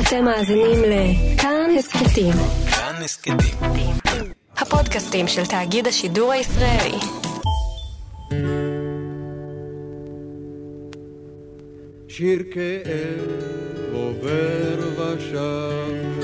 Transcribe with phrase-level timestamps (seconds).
[0.00, 2.32] אתם מאזינים לכאן הסכתים.
[2.70, 3.36] כאן הסכתים.
[4.56, 6.98] הפודקאסטים של תאגיד השידור הישראלי.
[12.08, 13.28] שיר כאב
[13.92, 16.20] עובר ושב,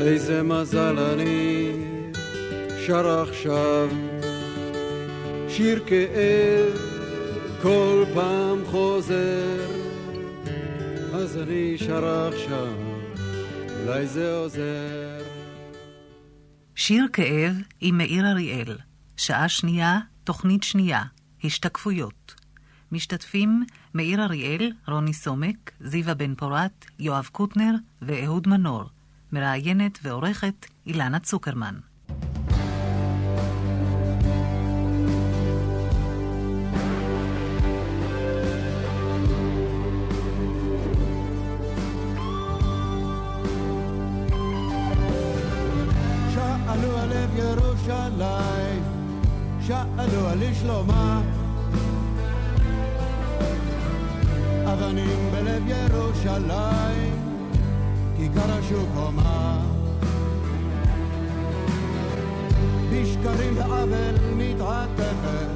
[0.00, 1.72] איזה מזל אני
[2.86, 3.88] שר עכשיו.
[5.48, 6.78] שיר כאב
[7.62, 9.59] כל פעם חוזר,
[11.30, 11.40] אז
[11.76, 12.74] שר עכשיו,
[13.82, 15.22] אולי זה עוזר.
[16.74, 18.78] שיר כאב עם מאיר אריאל,
[19.16, 21.02] שעה שנייה, תוכנית שנייה,
[21.44, 22.34] השתקפויות.
[22.92, 28.84] משתתפים מאיר אריאל, רוני סומק, זיווה בן פורת, יואב קוטנר ואהוד מנור.
[29.32, 31.74] מראיינת ועורכת אילנה צוקרמן.
[50.30, 51.20] שאלו על שלומה.
[54.72, 57.14] אבנים בלב ירושלים,
[58.16, 59.60] כיכר השוק הומה.
[62.92, 65.48] בשקרים ועוול מתעטפת,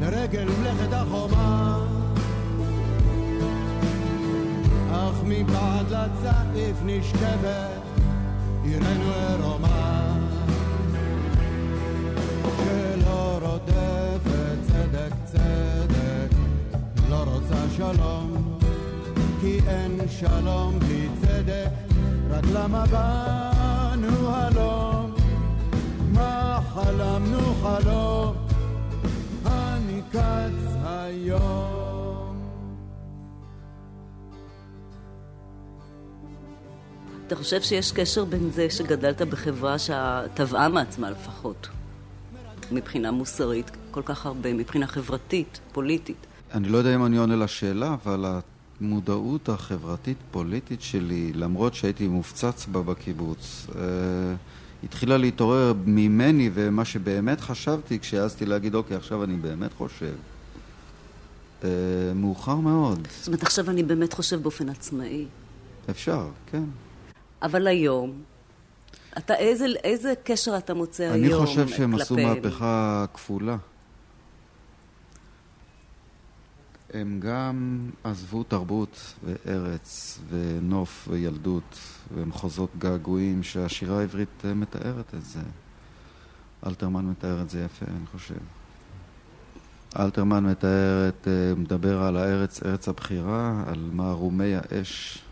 [0.00, 1.84] לרגל מלאכת החומה.
[4.92, 7.82] אך מבעד לצעיף נשכבת,
[8.64, 10.03] עירנו עירומה.
[12.56, 16.36] שלא רודפת צדק צדק,
[17.10, 18.58] לא רוצה שלום,
[19.40, 21.68] כי אין שלום בלי צדק,
[22.30, 25.14] רק למה באנו הלום?
[26.12, 28.36] מה חלמנו חלום?
[29.46, 31.84] אני קץ היום.
[37.26, 41.68] אתה חושב שיש קשר בין זה שגדלת בחברה שטבעה מעצמה לפחות,
[42.72, 46.26] מבחינה מוסרית, כל כך הרבה, מבחינה חברתית, פוליטית?
[46.54, 48.24] אני לא יודע אם אני עונה לשאלה, אבל
[48.80, 53.82] המודעות החברתית-פוליטית שלי, למרות שהייתי מופצץ בה בקיבוץ, אה,
[54.84, 60.14] התחילה להתעורר ממני ומה שבאמת חשבתי כשהעזתי להגיד, אוקיי, עכשיו אני באמת חושב.
[61.64, 61.68] אה,
[62.14, 63.08] מאוחר מאוד.
[63.18, 65.26] זאת אומרת, עכשיו אני באמת חושב באופן עצמאי.
[65.90, 66.64] אפשר, כן.
[67.42, 68.12] אבל היום,
[69.18, 72.42] אתה, איזה, איזה קשר אתה מוצא אני היום חושב שהם עשו כלפיהם?
[72.42, 73.56] מהפכה כפולה.
[76.94, 81.78] הם גם עזבו תרבות וארץ ונוף וילדות
[82.14, 85.40] ומחוזות געגועים שהשירה העברית מתארת את זה.
[86.66, 88.34] אלתרמן מתאר את זה יפה, אני חושב.
[89.98, 95.23] אלתרמן מתאר את, אה, מדבר על הארץ, ארץ הבחירה, על מערומי האש.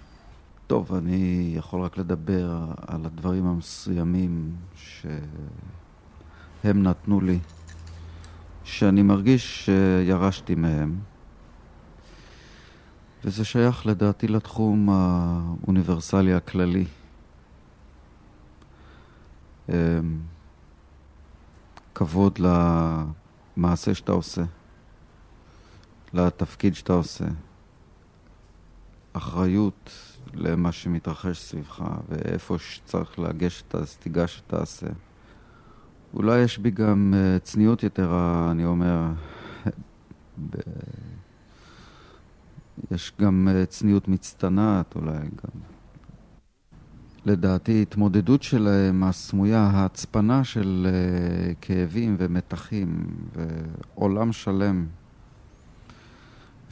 [0.66, 5.22] טוב, אני יכול רק לדבר על הדברים המסוימים שהם
[6.82, 7.38] נתנו לי,
[8.64, 11.00] שאני מרגיש שירשתי מהם.
[13.24, 16.84] וזה שייך לדעתי לתחום האוניברסלי הכללי.
[19.68, 19.74] אמ,
[21.94, 24.42] כבוד למעשה שאתה עושה,
[26.12, 27.24] לתפקיד שאתה עושה,
[29.12, 34.86] אחריות למה שמתרחש סביבך, ואיפה שצריך לגשת, אז תיגש ותעשה.
[36.14, 39.02] אולי יש בי גם אה, צניעות יתרה, אני אומר,
[40.50, 40.56] ב...
[42.90, 45.60] יש גם אה, צניעות מצטנעת אולי גם.
[47.26, 54.86] לדעתי, התמודדות שלהם הסמויה, ההצפנה של uh, כאבים ומתחים ועולם שלם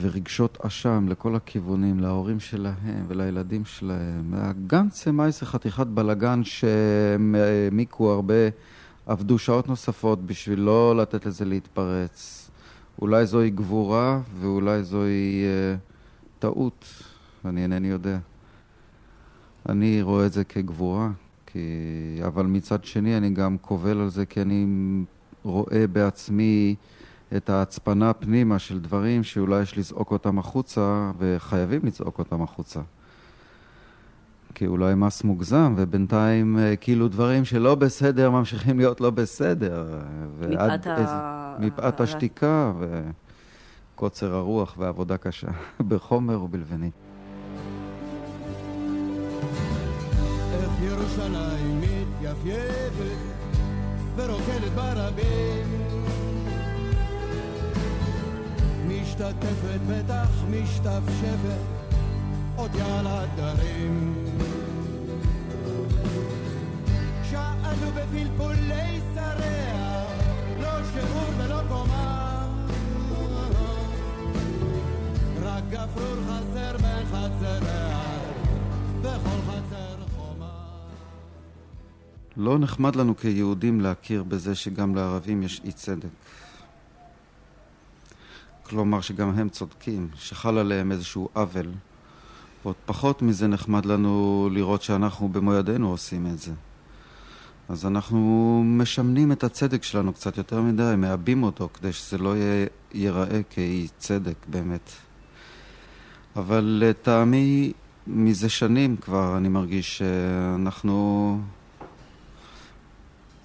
[0.00, 4.34] ורגשות אשם לכל הכיוונים, להורים שלהם ולילדים שלהם.
[4.34, 8.34] הגנצה מייס זה חתיכת בלגן שהם העמיקו הרבה,
[9.06, 12.50] עבדו שעות נוספות בשביל לא לתת לזה להתפרץ.
[13.02, 16.84] אולי זוהי גבורה ואולי זוהי uh, טעות,
[17.44, 18.18] אני אינני יודע.
[19.68, 21.10] אני רואה את זה כגבורה,
[21.46, 21.58] כי...
[22.26, 24.66] אבל מצד שני אני גם קובל על זה כי אני
[25.44, 26.74] רואה בעצמי
[27.36, 32.80] את ההצפנה פנימה של דברים שאולי יש לזעוק אותם החוצה וחייבים לזעוק אותם החוצה.
[34.54, 39.98] כי אולי מס מוגזם, ובינתיים אה, כאילו דברים שלא בסדר ממשיכים להיות לא בסדר.
[40.40, 42.72] מפאת ה- מפאת ה- השתיקה
[43.94, 45.48] וקוצר הרוח ועבודה קשה,
[45.88, 46.90] בחומר ובלבני.
[50.52, 53.18] איך ירושלים מתייפייפת
[54.16, 55.66] ורוקדת ברבים
[58.90, 61.60] משתתפת בטח משתפשפת
[62.56, 64.14] עוד אותי על הדרים.
[67.30, 70.04] שאלו בפלפולי שריה,
[70.60, 72.46] לא שיעור ולא קומה.
[75.42, 78.00] רק גפרור חסר בין חצריה,
[79.02, 79.90] וכל חצר.
[82.36, 86.08] לא נחמד לנו כיהודים להכיר בזה שגם לערבים יש אי צדק.
[88.70, 91.66] כלומר שגם הם צודקים, שחל עליהם איזשהו עוול.
[92.64, 96.52] ועוד פחות מזה נחמד לנו לראות שאנחנו במו ידינו עושים את זה.
[97.68, 102.34] אז אנחנו משמנים את הצדק שלנו קצת יותר מדי, מעבים אותו כדי שזה לא
[102.94, 104.90] ייראה כאי צדק באמת.
[106.36, 107.72] אבל לטעמי,
[108.06, 111.38] מזה שנים כבר אני מרגיש שאנחנו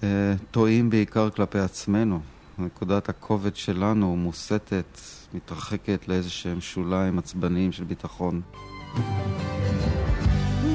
[0.02, 2.20] אה, טועים בעיקר כלפי עצמנו.
[2.58, 5.00] נקודת הכובד שלנו מוסטת,
[5.36, 8.40] מתרחקת לאיזה שהם שוליים עצבניים של ביטחון.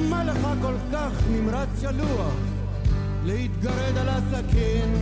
[0.09, 2.33] מה לך כל כך נמרץ שלוח
[3.25, 4.93] להתגרד על הסכין?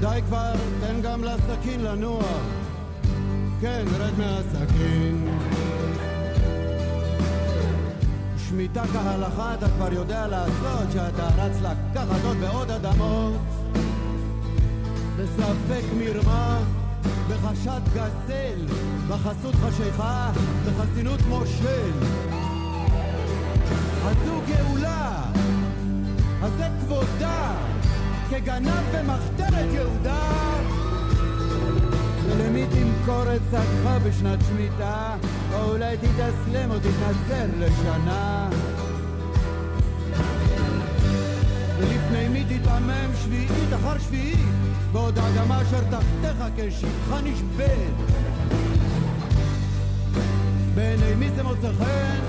[0.00, 2.24] די כבר, תן גם לסכין לנוע.
[3.60, 5.38] כן, רד מהסכין.
[8.48, 13.40] שמיטה כהלכה אתה כבר יודע לעשות, שאתה רץ לקחת עוד ועוד אדמות.
[15.18, 16.58] בספק מרמה,
[17.28, 18.74] בחשד גזל,
[19.08, 20.32] בחסות חשיכה,
[20.66, 21.90] בחסינות מושל.
[24.06, 25.22] אז זו גאולה,
[26.42, 27.54] אז זה כבודה,
[28.30, 30.32] כגנב במחתרת יהודה.
[32.26, 35.16] ולמי תמכור את שדך בשנת שמיטה,
[35.54, 38.48] או אולי תתאסלם או תתנצל לשנה.
[42.10, 44.48] ולפני מי תתעמם שביעית אחר שביעית,
[44.92, 47.94] בעוד האדמה אשר תחתיך כשפחה נשבית.
[50.74, 52.20] בעיני מי זה מוצא חן?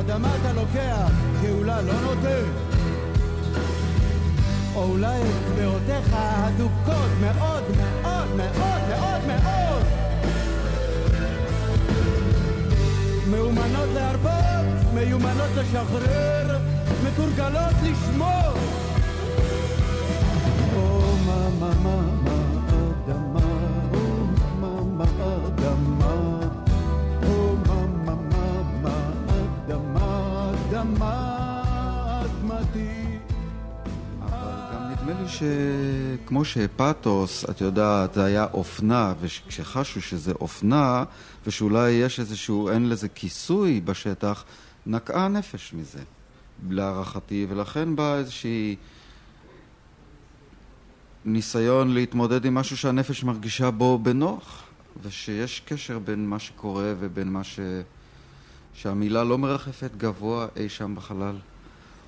[0.00, 1.10] אדמה אתה לוקח,
[1.42, 2.44] גאולה לא נותן.
[4.74, 9.84] או אולי אצבעותיך הדוקות מאוד מאוד מאוד מאוד מאוד
[13.30, 16.73] מאומנות להרבות, מיומנות לשחרר,
[17.04, 18.54] מתורגלות לשמור.
[20.76, 22.14] או מה מה מה
[35.04, 41.04] נדמה לי שכמו שפתוס, את יודעת, זה היה אופנה, וכשחשו שזה אופנה,
[41.46, 44.44] ושאולי יש איזשהו, אין לזה כיסוי בשטח,
[44.86, 45.98] נקעה הנפש מזה,
[46.68, 48.76] להערכתי, ולכן בא איזושהי
[51.24, 54.62] ניסיון להתמודד עם משהו שהנפש מרגישה בו בנוח,
[55.02, 57.60] ושיש קשר בין מה שקורה ובין מה ש...
[58.74, 61.36] שהמילה לא מרחפת גבוה אי שם בחלל.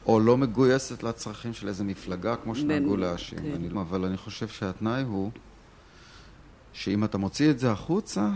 [0.07, 3.39] או לא מגויסת לצרכים של איזה מפלגה, כמו שנהגו להאשים.
[3.39, 3.77] כן.
[3.77, 5.31] אבל אני חושב שהתנאי הוא
[6.73, 8.31] שאם אתה מוציא את זה החוצה,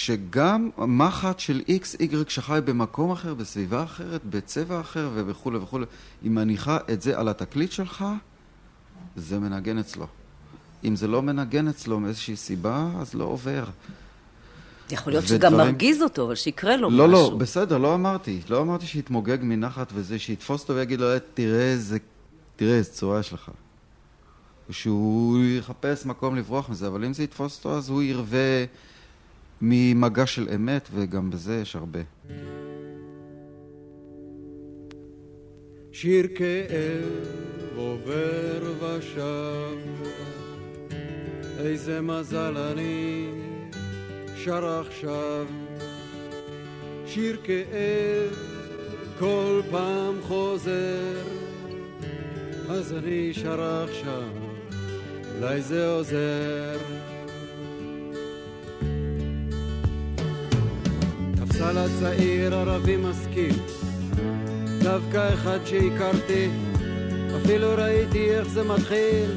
[0.00, 5.84] כשגם מחט של איקס איגרק שחי במקום אחר, בסביבה אחרת, בצבע אחר וכולי וכולי,
[6.22, 8.04] היא מניחה את זה על התקליט שלך,
[9.16, 10.06] זה מנגן אצלו.
[10.84, 13.64] אם זה לא מנגן אצלו מאיזושהי סיבה, אז לא עובר.
[14.90, 17.30] יכול להיות ודברים- שגם מרגיז אותו, אבל שיקרה לו לא, משהו.
[17.30, 18.40] לא, בסדר, לא אמרתי.
[18.48, 21.98] לא אמרתי שיתמוגג מנחת וזה, שיתפוס אותו ויגיד לו, "אה, תראה איזה,
[22.56, 23.50] תראה איזה צורה יש לך.
[24.70, 28.64] שהוא יחפש מקום לברוח מזה, אבל אם זה יתפוס אותו, אז הוא ירווה
[29.60, 32.00] ממגע של אמת, וגם בזה יש הרבה.
[35.92, 39.78] שיר כאב עובר ושב,
[41.58, 43.30] איזה מזל אני
[44.44, 45.46] שר עכשיו.
[47.06, 48.34] שיר כאב
[49.18, 51.22] כל פעם חוזר,
[52.68, 54.30] אז אני שר עכשיו,
[55.36, 56.78] אולי זה עוזר.
[61.60, 63.54] תפסה לה צעיר ערבי משכיל
[64.82, 66.48] דווקא אחד שהכרתי,
[67.36, 69.30] אפילו ראיתי איך זה מתחיל.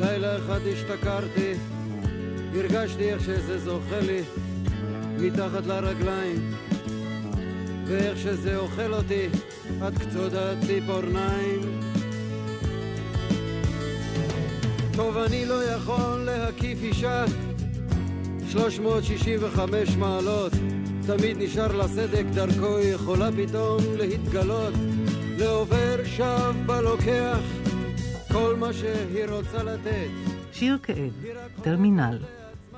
[0.00, 1.52] לילה אחד השתכרתי,
[2.54, 4.20] הרגשתי איך שזה זוכה לי
[5.18, 6.54] מתחת לרגליים,
[7.86, 9.28] ואיך שזה אוכל אותי
[9.82, 11.80] עד קצות הציפורניים.
[14.92, 17.24] טוב, אני לא יכול להקיף אישה
[18.48, 20.52] 365 מעלות,
[21.06, 24.74] תמיד נשאר לה סדק, דרכו יכולה פתאום להתגלות.
[25.38, 27.38] לעובר שב בלוקח
[28.32, 30.08] כל מה שהיא רוצה לתת.
[30.52, 31.12] שיר כאב,
[31.62, 32.18] טרמינל,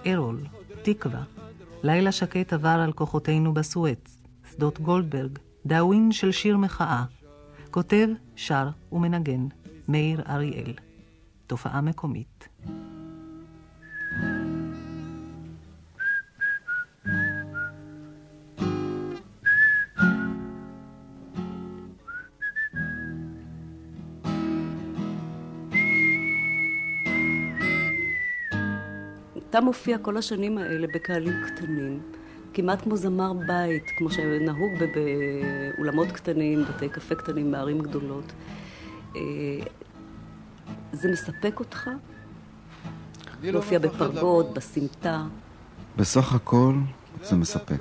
[0.07, 0.41] ארול,
[0.83, 1.23] תקווה.
[1.83, 4.17] לילה שקט עבר על כוחותינו בסואץ,
[4.51, 7.05] שדות גולדברג, דאווין של שיר מחאה.
[7.71, 9.47] כותב, שר ומנגן,
[9.89, 10.73] מאיר אריאל.
[11.47, 12.49] תופעה מקומית.
[29.57, 32.01] אתה מופיע כל השנים האלה בקהלים קטנים,
[32.55, 34.73] כמעט כמו זמר בית, כמו שנהוג
[35.75, 38.33] באולמות קטנים, בתי קפה קטנים בערים גדולות.
[39.17, 39.21] אה,
[40.93, 41.91] זה מספק אותך?
[43.43, 45.25] להופיע בפרגוד, בסמטה?
[45.97, 46.75] בסך הכל
[47.23, 47.81] זה מספק.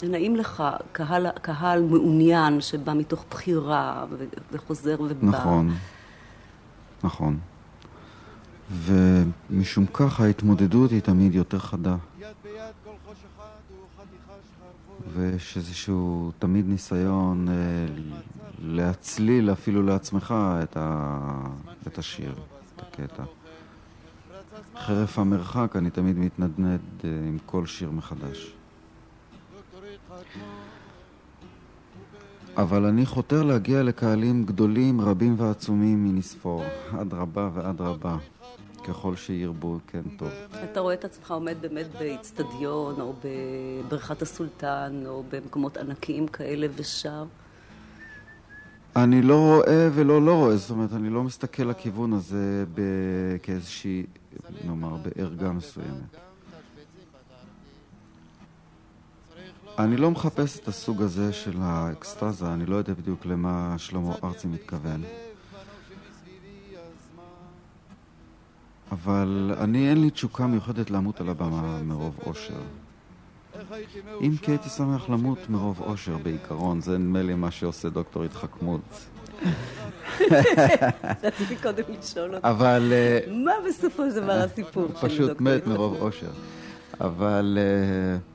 [0.00, 4.06] זה נעים לך, קהל, קהל מעוניין שבא מתוך בחירה
[4.52, 5.26] וחוזר ובא.
[5.26, 5.74] נכון,
[7.04, 7.38] נכון.
[8.72, 11.96] ומשום כך ההתמודדות היא תמיד יותר חדה.
[15.14, 17.54] ויש איזשהו תמיד ניסיון אה,
[18.62, 21.18] להצליל אפילו לעצמך את, ה...
[21.86, 22.34] את השיר,
[22.76, 23.22] את הקטע.
[24.78, 28.54] חרף המרחק אני תמיד מתנדנד אה, עם כל שיר מחדש.
[32.56, 36.64] אבל אני חותר להגיע לקהלים גדולים, רבים ועצומים מנספור,
[37.00, 38.16] אדרבה ואדרבה.
[38.84, 40.28] ככל שירבו, כן, טוב.
[40.64, 47.24] אתה רואה את עצמך עומד באמת באיצטדיון, או בבריכת הסולטן, או במקומות ענקיים כאלה ושר?
[48.96, 52.80] אני לא רואה ולא לא רואה, זאת אומרת, אני לא מסתכל לכיוון הזה ב...
[53.42, 54.06] כאיזושהי,
[54.64, 56.16] נאמר, בערגה מסוימת.
[59.78, 64.46] אני לא מחפש את הסוג הזה של האקסטזה, אני לא יודע בדיוק למה שלמה ארצי
[64.46, 65.02] מתכוון.
[68.92, 72.60] אבל אני, אין לי תשוקה מיוחדת למות על הבמה מרוב אושר.
[74.20, 78.80] אם כי הייתי שמח למות מרוב אושר בעיקרון, זה נדמה לי מה שעושה דוקטור התחכמות.
[81.24, 82.44] רציתי קודם לשאול אותך.
[82.44, 82.92] אבל...
[82.92, 85.10] אה, מה בסופו של דבר הסיפור של דוקטור התחכמות?
[85.10, 86.30] פשוט מת מרוב אושר.
[87.00, 87.58] אבל...
[87.58, 88.31] Uh,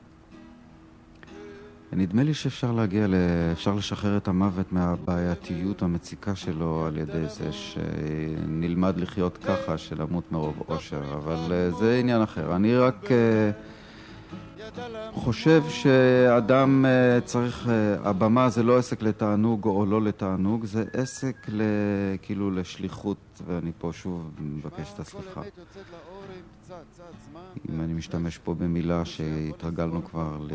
[1.92, 3.14] נדמה לי שאפשר להגיע, ל...
[3.52, 10.62] אפשר לשחרר את המוות מהבעייתיות המציקה שלו על ידי זה שנלמד לחיות ככה, שלמות מרוב
[10.68, 12.56] אושר, אבל אה, זה עניין אחר.
[12.56, 13.50] אני רק אה,
[15.12, 17.68] חושב שאדם אה, צריך,
[18.04, 21.62] הבמה זה לא עסק לתענוג או לא לתענוג, זה עסק ל...
[22.22, 25.40] כאילו לשליחות, ואני פה שוב מבקש את הסליחה.
[27.70, 30.52] אם אני משתמש פה במילה שהתרגלנו כבר ל...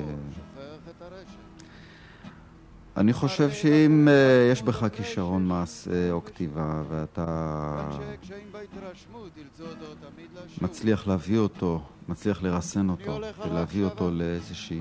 [2.97, 7.89] אני חושב שאם uh, יש בך כישרון מעשה או כתיבה ואתה
[10.61, 14.79] מצליח להביא אותו, מצליח לרסן אותו ולהביא אותו לאיזושהי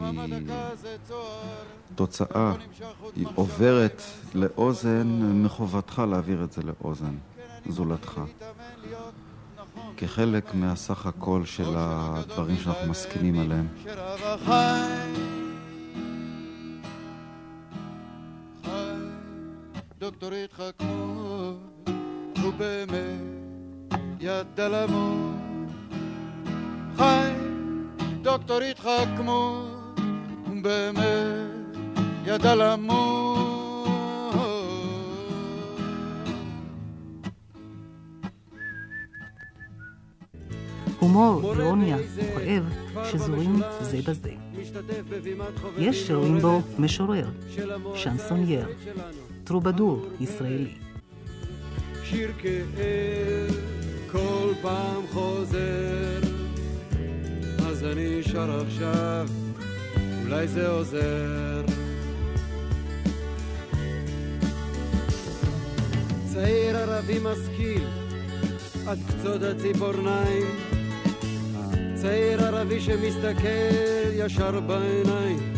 [1.94, 2.54] תוצאה,
[3.16, 4.02] היא עוברת
[4.34, 5.06] לאוזן,
[5.44, 7.14] מחובתך להעביר את זה לאוזן
[7.68, 8.20] זולתך.
[9.96, 13.68] כחלק מהסך הכל של הדברים שאנחנו מסכימים עליהם.
[20.02, 21.88] דוקטור התחכמות,
[22.42, 25.70] הוא באמת ידע למות.
[26.96, 27.32] חי,
[28.22, 30.00] דוקטור התחכמות,
[30.46, 31.76] הוא באמת
[32.26, 33.52] ידע למות.
[40.98, 42.64] הומור, אירוניה וכאב
[43.04, 44.32] שזורים זה בזה.
[45.78, 47.26] יש שרואים בו משורר,
[47.94, 48.66] שנסונייר,
[49.44, 50.74] טרובדור ישראלי.
[52.04, 52.78] שיר כאב
[54.12, 56.20] כל פעם חוזר,
[57.66, 59.26] אז אני שר עכשיו,
[60.24, 61.62] אולי זה עוזר.
[66.32, 67.84] צעיר ערבי משכיל,
[68.86, 70.46] עד קצות הציפורניים,
[71.94, 75.54] צעיר ערבי שמסתכל ישר בעיניים,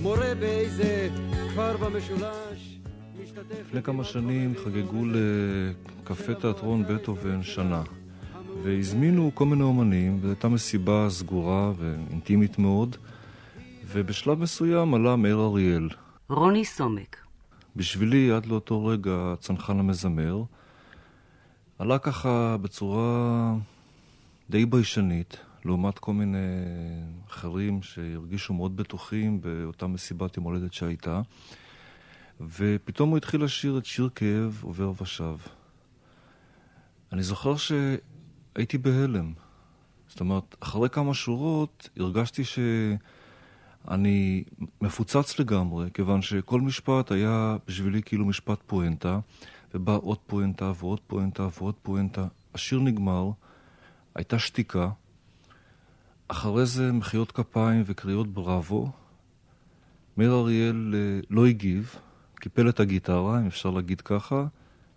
[0.00, 1.08] מורה באיזה
[1.52, 2.78] כפר במשולש,
[3.60, 7.82] לפני כמה שנים חגגו לקפה תיאטרון בטהובן שנה,
[8.62, 12.96] והזמינו כל מיני אומנים, וזו הייתה מסיבה סגורה ואינטימית מאוד,
[13.86, 15.88] ובשלב מסוים עלה מאיר אריאל.
[16.28, 17.16] רוני סומק.
[17.76, 20.42] בשבילי, עד לאותו רגע, הצנחן המזמר,
[21.78, 23.54] עלה ככה בצורה
[24.50, 26.38] די ביישנית, לעומת כל מיני
[27.28, 31.20] אחרים שהרגישו מאוד בטוחים באותה מסיבת יום הולדת שהייתה.
[32.40, 35.36] ופתאום הוא התחיל לשיר את שיר כאב עובר ושב.
[37.12, 39.32] אני זוכר שהייתי בהלם.
[40.08, 44.44] זאת אומרת, אחרי כמה שורות הרגשתי שאני
[44.80, 49.20] מפוצץ לגמרי, כיוון שכל משפט היה בשבילי כאילו משפט פואנטה,
[49.74, 52.26] ובא עוד פואנטה ועוד פואנטה ועוד פואנטה.
[52.54, 53.30] השיר נגמר,
[54.14, 54.90] הייתה שתיקה,
[56.28, 58.90] אחרי זה מחיאות כפיים וקריאות בראבו.
[60.16, 61.96] מאיר אריאל אה, לא הגיב,
[62.34, 64.46] קיפל את הגיטרה, אם אפשר להגיד ככה,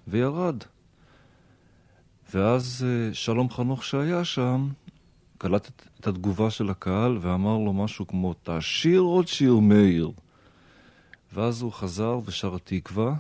[0.08, 0.64] וירד.
[2.34, 4.70] ואז אה, שלום חנוך שהיה שם,
[5.38, 10.12] קלט את התגובה של הקהל ואמר לו משהו כמו, תשאיר עוד שיר מאיר.
[11.34, 13.16] ואז הוא חזר ושר התקווה,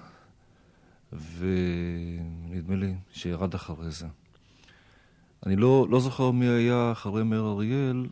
[1.13, 4.07] ונדמה לי שירד אחרי זה.
[5.45, 8.07] אני לא, לא זוכר מי היה אחרי מאיר אריאל,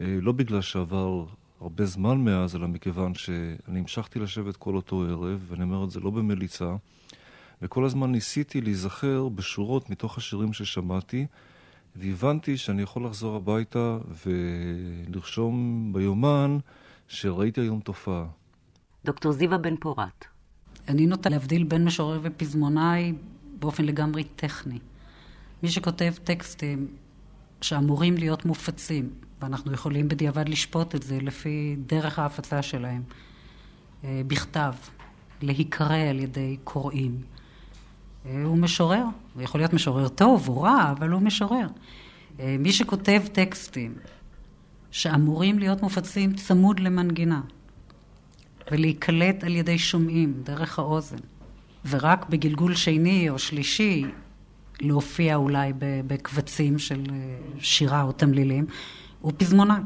[0.00, 1.24] אה, לא בגלל שעבר
[1.60, 6.00] הרבה זמן מאז, אלא מכיוון שאני המשכתי לשבת כל אותו ערב, ואני אומר את זה
[6.00, 6.76] לא במליצה,
[7.62, 11.26] וכל הזמן ניסיתי להיזכר בשורות מתוך השירים ששמעתי,
[11.96, 16.58] והבנתי שאני יכול לחזור הביתה ולרשום ביומן
[17.08, 18.24] שראיתי היום תופעה.
[19.04, 20.24] דוקטור זיווה בן פורת.
[20.88, 23.12] אני נוטה להבדיל בין משורר ופזמונאי
[23.58, 24.78] באופן לגמרי טכני.
[25.62, 26.86] מי שכותב טקסטים
[27.60, 29.10] שאמורים להיות מופצים,
[29.42, 33.02] ואנחנו יכולים בדיעבד לשפוט את זה לפי דרך ההפצה שלהם,
[34.04, 34.72] אה, בכתב,
[35.42, 37.22] להיקרא על ידי קוראים.
[38.26, 41.66] אה, הוא משורר, הוא יכול להיות משורר טוב או רע, אבל הוא משורר.
[42.40, 43.94] אה, מי שכותב טקסטים
[44.90, 47.40] שאמורים להיות מופצים צמוד למנגינה,
[48.70, 51.16] ולהיקלט על ידי שומעים, דרך האוזן,
[51.88, 54.04] ורק בגלגול שני או שלישי
[54.80, 55.72] להופיע אולי
[56.06, 57.14] בקבצים של אה,
[57.60, 58.66] שירה או תמלילים,
[59.20, 59.80] הוא פזמונאי.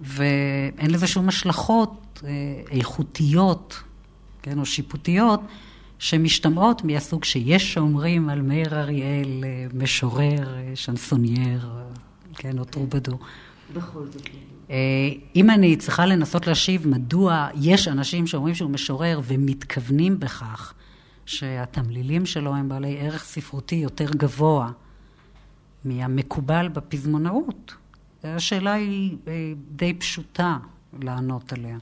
[0.00, 2.30] ואין לזה שום השלכות אה,
[2.70, 3.82] איכותיות,
[4.42, 5.40] כן, או שיפוטיות,
[5.98, 11.68] שמשתמעות מהסוג שיש שאומרים על מאיר אריאל, אה, משורר, שנסונייר,
[12.34, 13.18] כן, או טרובדור.
[13.74, 14.28] בכל זאת.
[15.36, 20.74] אם אני צריכה לנסות להשיב מדוע יש אנשים שאומרים שהוא משורר ומתכוונים בכך,
[21.30, 24.70] שהתמלילים שלו הם בעלי ערך ספרותי יותר גבוה
[25.84, 27.74] מהמקובל בפזמונאות.
[28.24, 30.58] השאלה היא אה, די פשוטה
[31.02, 31.78] לענות עליה.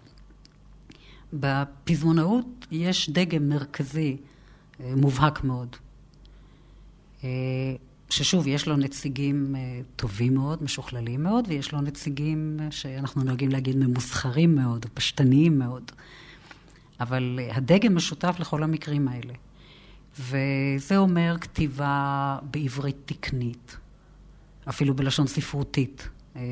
[1.33, 4.17] בפזמונאות יש דגם מרכזי
[4.81, 5.77] אה, מובהק מאוד,
[7.25, 7.29] אה,
[8.11, 9.55] ששוב, יש לו נציגים
[9.97, 15.93] טובים מאוד, משוכללים מאוד, ויש לו נציגים שאנחנו נוהגים להגיד ממוסחרים מאוד, פשטניים מאוד.
[17.01, 19.35] אבל הדגם משותף לכל המקרים האלה.
[20.19, 23.77] וזה אומר כתיבה בעברית תקנית,
[24.69, 26.09] אפילו בלשון ספרותית.
[26.37, 26.43] אה,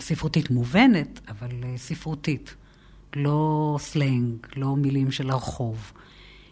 [0.00, 2.54] ספרותית מובנת, אבל אה, ספרותית.
[3.16, 5.92] לא סלנג, לא מילים של הרחוב,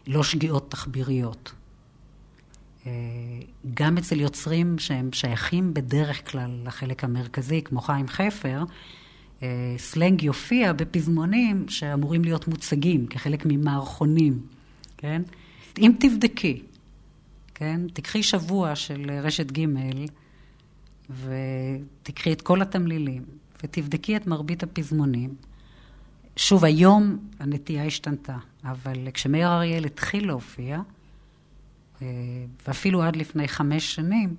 [0.07, 1.53] לא שגיאות תחביריות.
[2.87, 2.93] אה,
[3.75, 8.65] גם אצל יוצרים שהם שייכים בדרך כלל לחלק המרכזי, כמו חיים חפר,
[9.79, 14.41] סלנג יופיע בפזמונים שאמורים להיות מוצגים כחלק ממערכונים,
[14.97, 15.23] כן?
[15.79, 16.63] אם תבדקי,
[17.55, 17.81] כן?
[17.93, 19.67] תקחי שבוע של רשת ג'
[21.11, 23.23] ותקחי את כל התמלילים
[23.65, 25.35] ותבדקי את מרבית הפזמונים.
[26.37, 30.81] שוב, היום הנטייה השתנתה, אבל כשמאיר אריאל התחיל להופיע,
[32.03, 32.07] אה,
[32.67, 34.35] ואפילו עד לפני חמש שנים,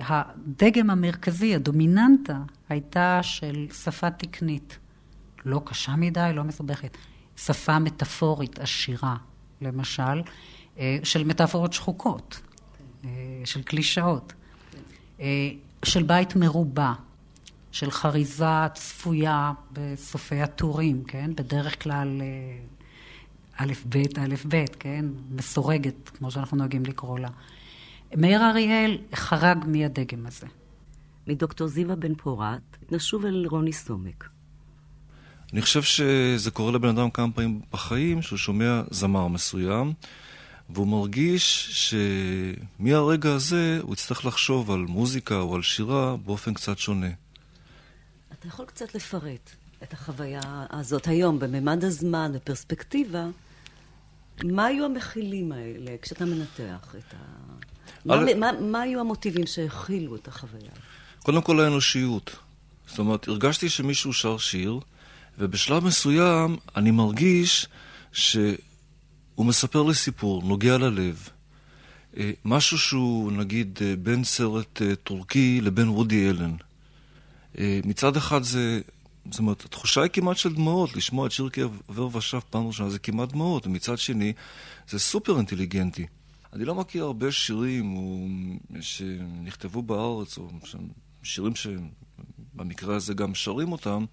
[0.00, 4.78] הדגם המרכזי, הדומיננטה, הייתה של שפה תקנית.
[5.44, 6.96] לא קשה מדי, לא מסובכת.
[7.36, 9.16] שפה מטאפורית עשירה,
[9.60, 10.22] למשל,
[10.78, 12.40] אה, של מטאפורות שחוקות,
[13.04, 13.10] אה,
[13.44, 14.32] של קלישאות,
[15.20, 15.50] אה,
[15.84, 16.92] של בית מרובע,
[17.72, 21.30] של חריזה צפויה בסופי הטורים, כן?
[21.34, 22.22] בדרך כלל
[23.56, 25.04] א', ב', א', ב', כן?
[25.30, 27.28] מסורגת, כמו שאנחנו נוהגים לקרוא לה.
[28.16, 30.46] מאיר אריאל חרג מהדגם הזה.
[31.26, 34.28] מדוקטור זיווה בן פורת, נשוב אל רוני סומק.
[35.52, 39.92] אני חושב שזה קורה לבן אדם כמה פעמים בחיים, שהוא שומע זמר מסוים,
[40.70, 41.70] והוא מרגיש
[42.78, 47.10] שמהרגע הזה הוא יצטרך לחשוב על מוזיקה או על שירה באופן קצת שונה.
[48.32, 49.50] אתה יכול קצת לפרט
[49.82, 53.26] את החוויה הזאת היום, בממד הזמן, בפרספקטיבה.
[54.44, 57.47] מה היו המכילים האלה כשאתה מנתח את ה...
[58.08, 58.24] על...
[58.24, 60.70] מה, מה, מה היו המוטיבים שהכילו את החוויה?
[61.22, 62.36] קודם כל האנושיות.
[62.86, 64.80] זאת אומרת, הרגשתי שמישהו שר שיר,
[65.38, 67.66] ובשלב מסוים אני מרגיש
[68.12, 68.56] שהוא
[69.38, 71.28] מספר לי סיפור, נוגע ללב.
[72.16, 76.54] אה, משהו שהוא, נגיד, אה, בין סרט אה, טורקי לבין וודי אלן.
[77.84, 78.80] מצד אחד זה,
[79.30, 82.98] זאת אומרת, התחושה היא כמעט של דמעות, לשמוע את שיר כאב ושב פעם ראשונה זה
[82.98, 84.32] כמעט דמעות, ומצד שני
[84.88, 86.06] זה סופר אינטליגנטי.
[86.52, 88.26] אני לא מכיר הרבה שירים או,
[88.80, 90.48] שנכתבו בארץ, או
[91.22, 94.04] שירים שבמקרה הזה גם שרים אותם,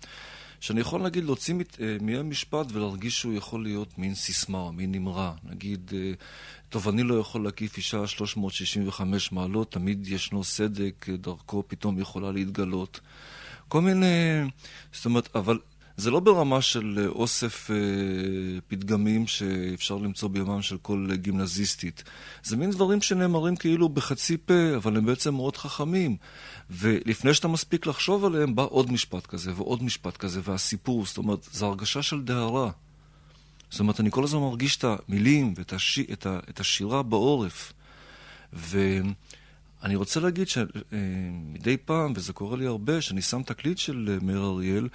[0.59, 5.33] שאני יכול נגיד להוציא אה, מהם משפט ולהרגיש שהוא יכול להיות מין סיסמה, מין אמרה.
[5.43, 6.11] נגיד, אה,
[6.69, 12.99] טוב, אני לא יכול להקיף אישה 365 מעלות, תמיד ישנו סדק, דרכו פתאום יכולה להתגלות.
[13.67, 14.41] כל מיני...
[14.93, 15.59] זאת אומרת, אבל
[15.97, 17.75] זה לא ברמה של אה, אוסף אה,
[18.67, 22.03] פתגמים שאפשר למצוא ביומם של כל אה, גימנזיסטית.
[22.43, 26.17] זה מין דברים שנאמרים כאילו בחצי פה, אבל הם בעצם מאוד חכמים.
[26.69, 31.47] ולפני שאתה מספיק לחשוב עליהם, בא עוד משפט כזה ועוד משפט כזה, והסיפור, זאת אומרת,
[31.51, 32.71] זו הרגשה של דהרה.
[33.69, 35.99] זאת אומרת, אני כל הזמן מרגיש את המילים ואת הש...
[35.99, 36.39] את ה...
[36.49, 37.73] את השירה בעורף.
[38.53, 44.87] ואני רוצה להגיד שמדי פעם, וזה קורה לי הרבה, שאני שם תקליט של מאיר אריאל,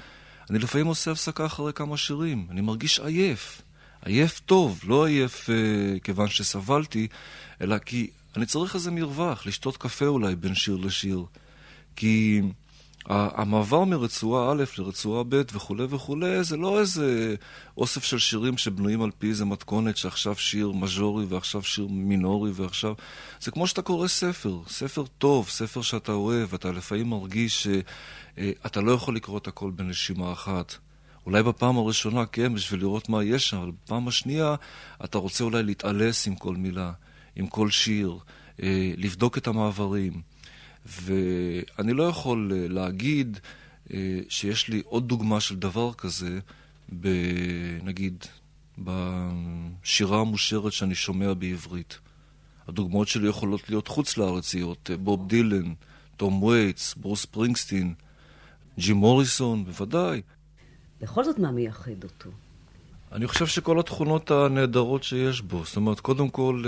[0.51, 3.63] אני לפעמים עושה הפסקה אחרי כמה שירים, אני מרגיש עייף.
[4.05, 7.09] עייף טוב, לא עייף אה, כיוון שסבלתי,
[7.61, 11.25] אלא כי אני צריך איזה מרווח, לשתות קפה אולי בין שיר לשיר.
[11.97, 12.41] כי
[13.07, 17.35] המעבר מרצועה א' לרצועה ב' וכולי וכולי, זה לא איזה
[17.77, 22.95] אוסף של שירים שבנויים על פי איזה מתכונת שעכשיו שיר מז'ורי ועכשיו שיר מינורי ועכשיו...
[23.41, 28.93] זה כמו שאתה קורא ספר, ספר טוב, ספר שאתה אוהב, אתה לפעמים מרגיש שאתה לא
[28.93, 30.75] יכול לקרוא את הכל בנשימה אחת.
[31.27, 34.55] אולי בפעם הראשונה כן, בשביל לראות מה יש שם, אבל בפעם השנייה
[35.05, 36.93] אתה רוצה אולי להתעלס עם כל מילה,
[37.37, 38.19] עם כל שיר,
[38.63, 40.30] אה, לבדוק את המעברים.
[40.87, 43.38] ואני לא יכול אה, להגיד
[43.95, 46.38] אה, שיש לי עוד דוגמה של דבר כזה,
[47.83, 48.25] נגיד,
[48.79, 51.99] בשירה המושרת שאני שומע בעברית.
[52.69, 55.75] הדוגמאות שלי יכולות להיות חוץ לארציות, אה, בוב דילן,
[56.16, 57.95] תום וייטס, ברוס פרינגסטין,
[58.79, 60.23] ג'ים מוריסון, בוודאי.
[61.01, 62.31] בכל זאת מה מייחד אותו?
[63.12, 66.64] אני חושב שכל התכונות הנהדרות שיש בו, זאת אומרת, קודם כל,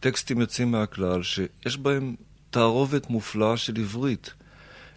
[0.00, 2.14] טקסטים יוצאים מהכלל, שיש בהם
[2.50, 4.34] תערובת מופלאה של עברית.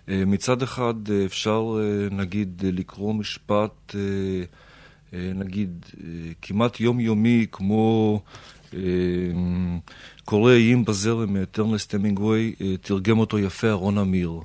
[0.09, 3.95] אה, מצד אחד אה, אפשר אה, נגיד לקרוא משפט
[5.35, 5.85] נגיד
[6.41, 8.21] כמעט יומיומי כמו
[10.25, 14.39] קורא איים בזרם טרנסט המינגווי, תרגם אותו יפה אהרון אמיר.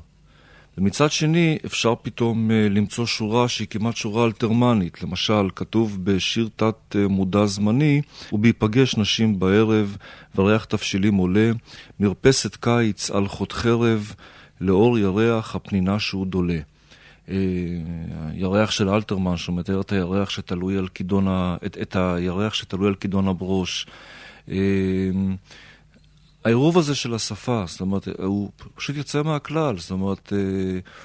[0.79, 5.03] ומצד שני, אפשר פתאום למצוא שורה שהיא כמעט שורה אלתרמנית.
[5.03, 9.97] למשל, כתוב בשיר תת מודע זמני, ובהיפגש נשים בערב,
[10.35, 11.51] וריח תבשילים עולה,
[12.01, 14.15] מרפסת קיץ על חוד חרב,
[14.61, 16.59] לאור ירח הפנינה שהוא דולה.
[18.35, 21.57] ירח של אלתרמן, שמתאר את הירח שתלוי על כידון, ה...
[21.67, 23.87] את, את הירח שתלוי על כידון הברוש.
[26.46, 30.32] העירוב הזה של השפה, זאת אומרת, הוא פשוט יוצא מהכלל, זאת אומרת,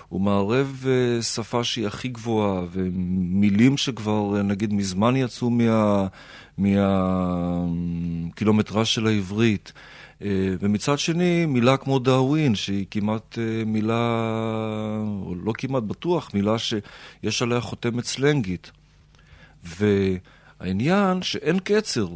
[0.10, 0.86] הוא מערב
[1.22, 6.08] שפה שהיא הכי גבוהה, ומילים שכבר, נגיד, מזמן יצאו מה...
[8.86, 9.74] של העברית.
[10.60, 14.22] ומצד שני, מילה כמו דאווין, שהיא כמעט מילה,
[15.26, 18.72] או לא כמעט בטוח, מילה שיש עליה חותמת סלנגית.
[19.64, 22.08] והעניין שאין קצר.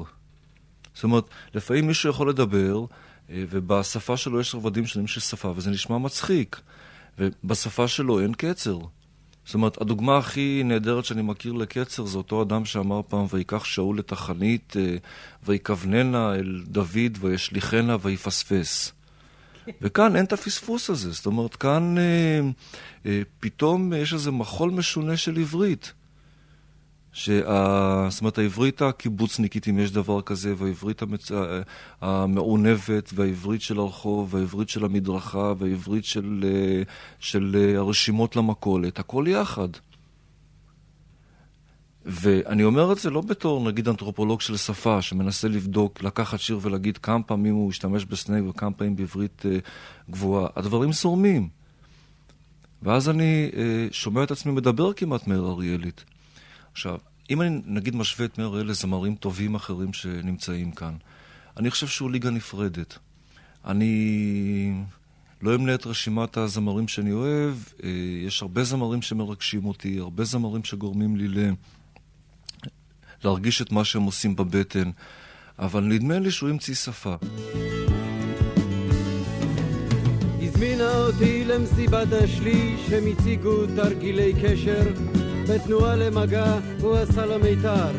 [0.94, 2.86] זאת אומרת, לפעמים מישהו יכול לדבר,
[3.30, 6.62] ובשפה שלו יש רבדים שונים של שפה, וזה נשמע מצחיק.
[7.20, 8.80] ובשפה שלו אין קצר.
[9.46, 14.00] זאת אומרת, הדוגמה הכי נהדרת שאני מכיר לקצר זה אותו אדם שאמר פעם, ויקח שאול
[14.00, 14.96] את החנית, אה,
[15.44, 18.92] ויקבננה אל דוד, וישליכנה, ויפספס.
[19.82, 22.40] וכאן אין את הפספוס הזה, זאת אומרת, כאן אה,
[23.06, 25.94] אה, פתאום יש איזה מחול משונה של עברית.
[27.16, 28.08] שה...
[28.10, 31.32] זאת אומרת, העברית הקיבוצניקית, אם יש דבר כזה, והעברית המצ...
[32.02, 36.46] המעונבת, והעברית של הרחוב, והעברית של המדרכה, והעברית של,
[37.20, 39.68] של הרשימות למכולת, הכל יחד.
[42.06, 46.98] ואני אומר את זה לא בתור, נגיד, אנתרופולוג של שפה, שמנסה לבדוק, לקחת שיר ולהגיד
[46.98, 49.58] כמה פעמים הוא השתמש בסנג וכמה פעמים בעברית אה,
[50.10, 50.48] גבוהה.
[50.56, 51.50] הדברים זורמים.
[52.84, 56.06] ואז אני אה, שומע את עצמי מדבר כמעט מאיר אריאלית.
[56.76, 56.98] עכשיו,
[57.30, 60.96] אם אני נגיד משווה את מאיר אריאל לזמרים טובים אחרים שנמצאים כאן,
[61.58, 62.98] אני חושב שהוא ליגה נפרדת.
[63.66, 64.74] אני
[65.42, 67.90] לא אמנה את רשימת הזמרים שאני אוהב, אה,
[68.28, 71.54] יש הרבה זמרים שמרגשים אותי, הרבה זמרים שגורמים לי ל...
[73.24, 74.92] להרגיש את מה שהם עושים בבטן,
[75.60, 77.16] אבל נדמה לי שהוא המציא שפה.
[80.42, 84.84] הזמינה אותי למסיבת השליש, הם הציגו תרגילי קשר
[85.50, 87.92] בתנועה למגע הוא עשה לה מיתר.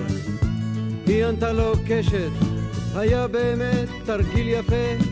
[1.06, 2.30] היא ענתה לו קשת,
[2.94, 5.06] היה באמת תרגיל יפה,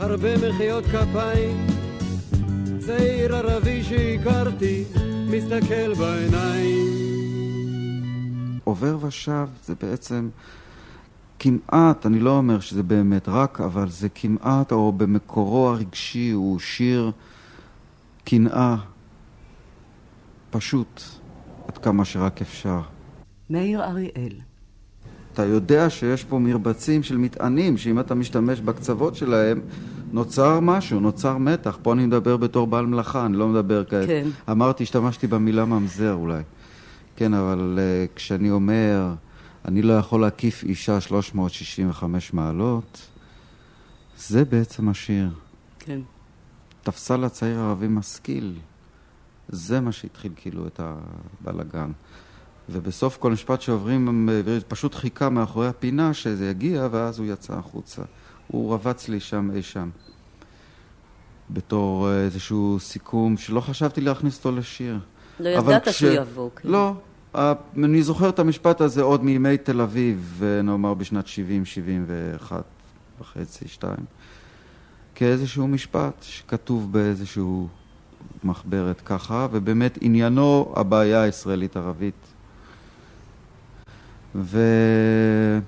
[0.00, 1.66] הרבה מחיאות כפיים.
[2.78, 4.84] צעיר ערבי שהכרתי,
[5.30, 7.10] מסתכל בעיניים.
[8.64, 10.28] עובר ושב זה בעצם
[11.38, 17.12] כמעט, אני לא אומר שזה באמת רק, אבל זה כמעט, או במקורו הרגשי, הוא שיר
[18.24, 18.76] קנאה
[20.50, 21.02] פשוט,
[21.70, 22.80] עד כמה שרק אפשר.
[23.50, 24.32] מאיר אריאל.
[25.32, 29.60] אתה יודע שיש פה מרבצים של מטענים, שאם אתה משתמש בקצוות שלהם,
[30.12, 31.78] נוצר משהו, נוצר מתח.
[31.82, 34.06] פה אני מדבר בתור בעל מלאכה, אני לא מדבר כעת.
[34.06, 34.28] כן.
[34.50, 36.42] אמרתי, השתמשתי במילה ממזר אולי.
[37.16, 39.14] כן, אבל uh, כשאני אומר,
[39.64, 43.08] אני לא יכול להקיף אישה 365 מעלות,
[44.18, 45.28] זה בעצם השיר.
[45.78, 46.00] כן.
[46.82, 48.54] תפסה לה צעיר ערבי משכיל.
[49.52, 51.92] זה מה שהתחיל כאילו את הבלגן.
[52.68, 54.28] ובסוף כל משפט שעוברים,
[54.68, 58.02] פשוט חיכה מאחורי הפינה שזה יגיע, ואז הוא יצא החוצה.
[58.46, 59.90] הוא רבץ לי שם אי שם.
[61.50, 64.98] בתור איזשהו סיכום שלא חשבתי להכניס אותו לשיר.
[65.40, 65.98] לא ידעת כש...
[65.98, 66.68] שהוא יבוא, כן.
[66.68, 66.94] לא.
[67.84, 71.24] אני זוכר את המשפט הזה עוד מימי תל אביב, נאמר בשנת
[72.48, 72.52] 70-71
[73.20, 74.04] וחצי, שתיים.
[75.14, 77.68] כאיזשהו משפט שכתוב באיזשהו
[78.44, 82.26] מחברת ככה, ובאמת עניינו הבעיה הישראלית-ערבית.
[84.34, 85.64] והוא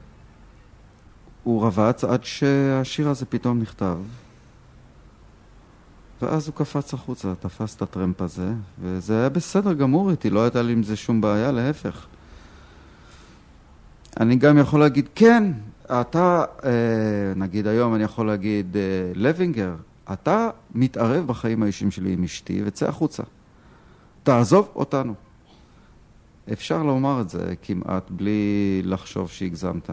[1.46, 3.96] רבץ עד שהשיר הזה פתאום נכתב,
[6.22, 10.62] ואז הוא קפץ החוצה, תפס את הטרמפ הזה, וזה היה בסדר גמור איתי, לא הייתה
[10.62, 12.06] לי עם זה שום בעיה, להפך.
[14.20, 15.52] אני גם יכול להגיד, כן,
[16.00, 16.70] אתה, אה,
[17.36, 18.82] נגיד היום אני יכול להגיד, אה,
[19.14, 19.74] לוינגר,
[20.12, 23.22] אתה מתערב בחיים האישיים שלי עם אשתי וצא החוצה.
[24.22, 25.14] תעזוב אותנו.
[26.52, 29.90] אפשר לומר את זה כמעט בלי לחשוב שהגזמת.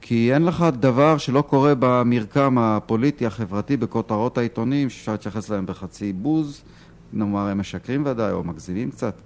[0.00, 6.12] כי אין לך דבר שלא קורה במרקם הפוליטי, החברתי, בכותרות העיתונים, שאפשר להתייחס להם בחצי
[6.12, 6.62] בוז,
[7.12, 9.20] נאמר הם משקרים ודאי, או מגזימים קצת,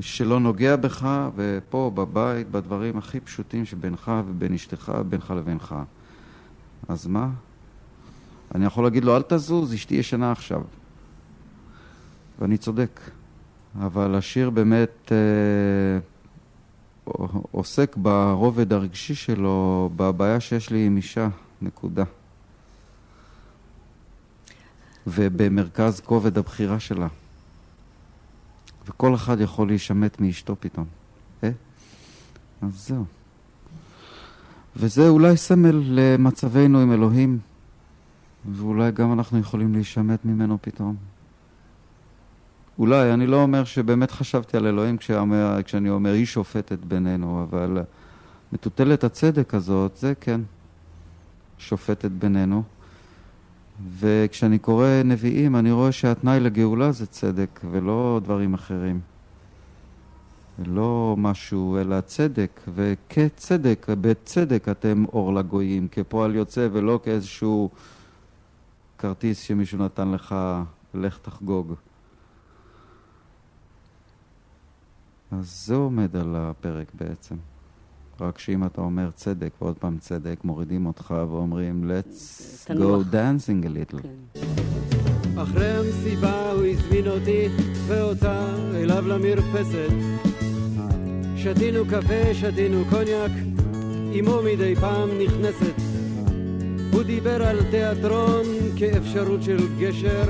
[0.00, 5.74] שלא נוגע בך, ופה בבית, בדברים הכי פשוטים שבינך ובין אשתך, בינך לבינך.
[6.88, 7.28] אז מה?
[8.54, 10.62] אני יכול להגיד לו, אל תזוז, אשתי ישנה עכשיו.
[12.38, 13.00] ואני צודק.
[13.80, 15.98] אבל השיר באמת אה,
[17.50, 21.28] עוסק ברובד הרגשי שלו, בבעיה שיש לי עם אישה,
[21.62, 22.04] נקודה.
[25.06, 27.08] ובמרכז כובד הבחירה שלה.
[28.86, 30.86] וכל אחד יכול להישמט מאשתו פתאום.
[31.44, 31.50] אה?
[32.62, 33.04] אז זהו.
[34.76, 37.38] וזה אולי סמל למצבנו עם אלוהים,
[38.50, 40.96] ואולי גם אנחנו יכולים להישמט ממנו פתאום.
[42.78, 47.78] אולי, אני לא אומר שבאמת חשבתי על אלוהים כשאומר, כשאני אומר היא שופטת בינינו, אבל
[48.52, 50.40] מטוטלת הצדק הזאת, זה כן,
[51.58, 52.62] שופטת בינינו.
[53.98, 59.00] וכשאני קורא נביאים, אני רואה שהתנאי לגאולה זה צדק, ולא דברים אחרים.
[60.58, 67.70] ולא משהו, אלא צדק, וכצדק, בצדק אתם אור לגויים, כפועל יוצא, ולא כאיזשהו
[69.02, 70.34] כרטיס שמישהו נתן לך,
[70.94, 71.74] לך תחגוג.
[75.32, 77.34] אז זה עומד על הפרק בעצם.
[78.20, 83.68] רק שאם אתה אומר צדק ועוד פעם צדק, מורידים אותך ואומרים let's go dancing a
[83.68, 84.02] little.
[84.02, 84.40] כן.
[85.42, 87.48] אחרי המסיבה הוא הזמין אותי
[87.86, 89.92] ואותה אליו למרפסת.
[91.36, 93.32] שתינו קפה, שתינו קוניאק,
[94.20, 95.91] אמו מדי פעם נכנסת.
[96.92, 98.44] הוא דיבר על תיאטרון
[98.76, 100.24] כאפשרות של גשר.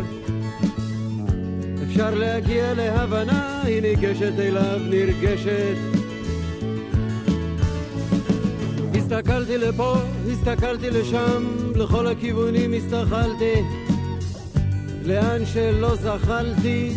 [1.84, 5.76] אפשר להגיע להבנה, היא ניגשת אליו נרגשת.
[8.94, 9.94] הסתכלתי לפה,
[10.32, 11.46] הסתכלתי לשם,
[11.76, 13.54] לכל הכיוונים הסתכלתי.
[15.04, 16.92] לאן שלא זחלתי,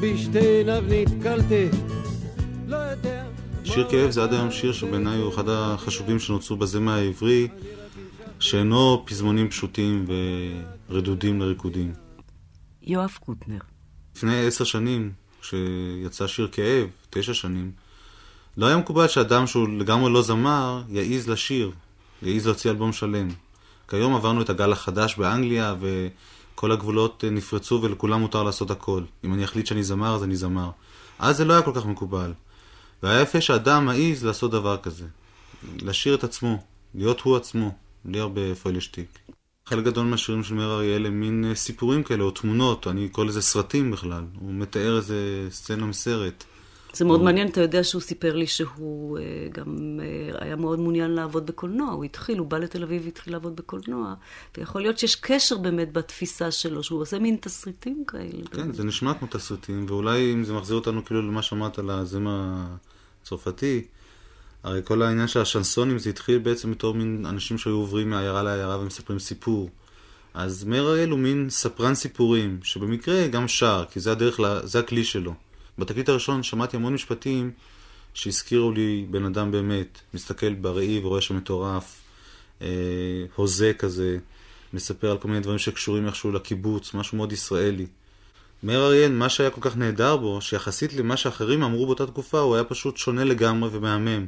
[0.00, 1.68] בשתי עיניו נתקלתי.
[2.68, 3.24] לא יודע...
[3.64, 7.48] שיר כאב זה עד היום שיר שבעיניי הוא אחד החשובים שנוצרו בזמר העברי,
[8.40, 10.06] שאינו פזמונים פשוטים
[10.88, 11.92] ורדודים לריקודים.
[12.82, 13.58] יואב קוטנר
[14.16, 17.72] לפני עשר שנים, כשיצא שיר כאב, תשע שנים,
[18.56, 21.70] לא היה מקובל שאדם שהוא לגמרי לא זמר, יעז לשיר,
[22.22, 23.28] יעז להוציא אלבום שלם.
[23.88, 29.02] כיום עברנו את הגל החדש באנגליה, וכל הגבולות נפרצו ולכולם מותר לעשות הכל.
[29.24, 30.70] אם אני אחליט שאני זמר, אז אני זמר.
[31.18, 32.32] אז זה לא היה כל כך מקובל.
[33.02, 35.06] והיה יפה שאדם מעז לעשות דבר כזה.
[35.78, 36.58] לשיר את עצמו,
[36.94, 39.18] להיות הוא עצמו, בלי הרבה פוילשטיק.
[39.66, 43.26] חלק גדול מהשירים של מאיר אריאל הם מין אה, סיפורים כאלה, או תמונות, אני קורא
[43.26, 44.24] לזה סרטים בכלל.
[44.40, 46.44] הוא מתאר איזה סצנה מסרט.
[46.94, 51.10] זה מאוד מעניין, אתה יודע שהוא סיפר לי שהוא אה, גם אה, היה מאוד מעוניין
[51.10, 51.92] לעבוד בקולנוע.
[51.92, 54.14] הוא התחיל, הוא בא לתל אביב והתחיל לעבוד בקולנוע.
[54.58, 58.46] ויכול להיות שיש קשר באמת בתפיסה שלו, שהוא עושה מין תסריטים כאלה.
[58.52, 62.52] כן, זה נשמע כמו תסריטים, ואולי אם זה מחזיר אותנו כאילו למה שאמרת על הזמר
[63.22, 63.84] הצרפתי,
[64.64, 68.78] הרי כל העניין של השנסונים זה התחיל בעצם בתור מין אנשים שהיו עוברים מעיירה לעיירה
[68.78, 69.70] ומספרים סיפור.
[70.34, 74.78] אז מאיר אריאל הוא מין ספרן סיפורים, שבמקרה גם שר, כי זה הדרך, לה, זה
[74.78, 75.34] הכלי שלו.
[75.78, 77.50] בתקליט הראשון שמעתי המון משפטים
[78.14, 82.00] שהזכירו לי בן אדם באמת, מסתכל בראי ורואה שם מטורף,
[82.62, 82.66] אה,
[83.34, 84.18] הוזה כזה,
[84.72, 87.86] מספר על כל מיני דברים שקשורים איכשהו לקיבוץ, משהו מאוד ישראלי.
[88.62, 92.54] מאיר אריאל, מה שהיה כל כך נהדר בו, שיחסית למה שאחרים אמרו באותה תקופה, הוא
[92.54, 94.26] היה פשוט שונה לגמרי ומהמם.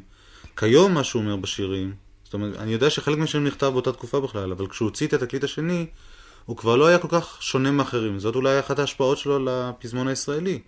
[0.56, 4.52] כיום מה שהוא אומר בשירים, זאת אומרת, אני יודע שחלק מהשירים נכתב באותה תקופה בכלל,
[4.52, 5.86] אבל כשהוא הוציא את התקליט השני,
[6.46, 8.18] הוא כבר לא היה כל כך שונה מאחרים.
[8.18, 10.60] זאת אולי אחת ההשפעות שלו לפזמון הישראלי.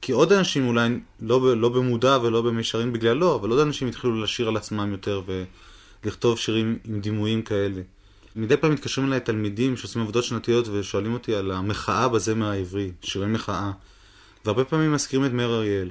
[0.00, 0.88] כי עוד אנשים אולי,
[1.20, 5.22] לא, לא במודע ולא במישרין בגללו, אבל עוד אנשים התחילו לשיר על עצמם יותר
[6.04, 7.80] ולכתוב שירים עם דימויים כאלה.
[8.36, 13.26] מדי פעם מתקשרים אליי תלמידים שעושים עבודות שנתיות ושואלים אותי על המחאה בזמר העברי, שירי
[13.26, 13.70] מחאה.
[14.44, 15.90] והרבה פעמים מזכירים את מאיר אריאל.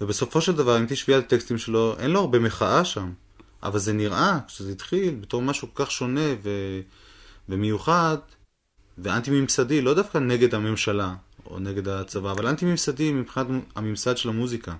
[0.00, 3.12] ובסופו של דבר, אם תשבי על טקסטים שלו, אין לו הרבה מחאה שם.
[3.62, 6.50] אבל זה נראה, כשזה התחיל, בתור משהו כל כך שונה ו...
[7.48, 8.16] ומיוחד,
[8.98, 11.14] ואנטי-ממסדי, לא דווקא נגד הממשלה
[11.46, 14.74] או נגד הצבא, אבל אנטי-ממסדי מבחינת הממסד של המוזיקה.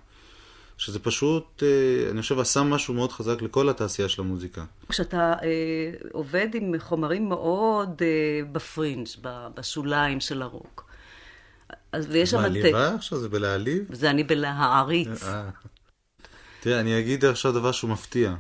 [0.79, 4.65] שזה פשוט, אה, אני חושב, עשה משהו מאוד חזק לכל התעשייה של המוזיקה.
[4.89, 9.07] כשאתה אה, עובד עם חומרים מאוד אה, בפרינג',
[9.55, 10.84] בשוליים של הרוק.
[11.93, 12.37] אז ויש שם...
[12.37, 13.19] מעליבה עכשיו?
[13.19, 13.85] זה בלהעליב?
[13.95, 15.23] זה אני בלהעריץ.
[15.23, 15.49] אה.
[16.61, 18.35] תראה, אני אגיד עכשיו דבר שהוא מפתיע.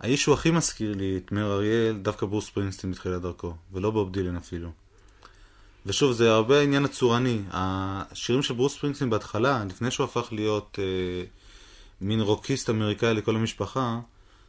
[0.00, 4.12] האיש שהוא הכי מזכיר לי את מאיר אריאל, דווקא ברוס פרינסטין בתחילת דרכו, ולא בוב
[4.12, 4.70] דילן אפילו.
[5.86, 7.42] ושוב, זה הרבה עניין הצורני.
[7.50, 11.24] השירים של ברוס פרינסטין בהתחלה, לפני שהוא הפך להיות אה,
[12.00, 14.00] מין רוקיסט אמריקאי לכל המשפחה,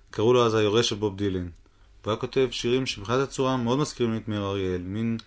[0.10, 1.50] קראו לו אז היורש של בוב דילן.
[2.06, 5.17] הוא היה כותב שירים שמבחינת הצורה מאוד מזכירים את מאיר אריאל, מין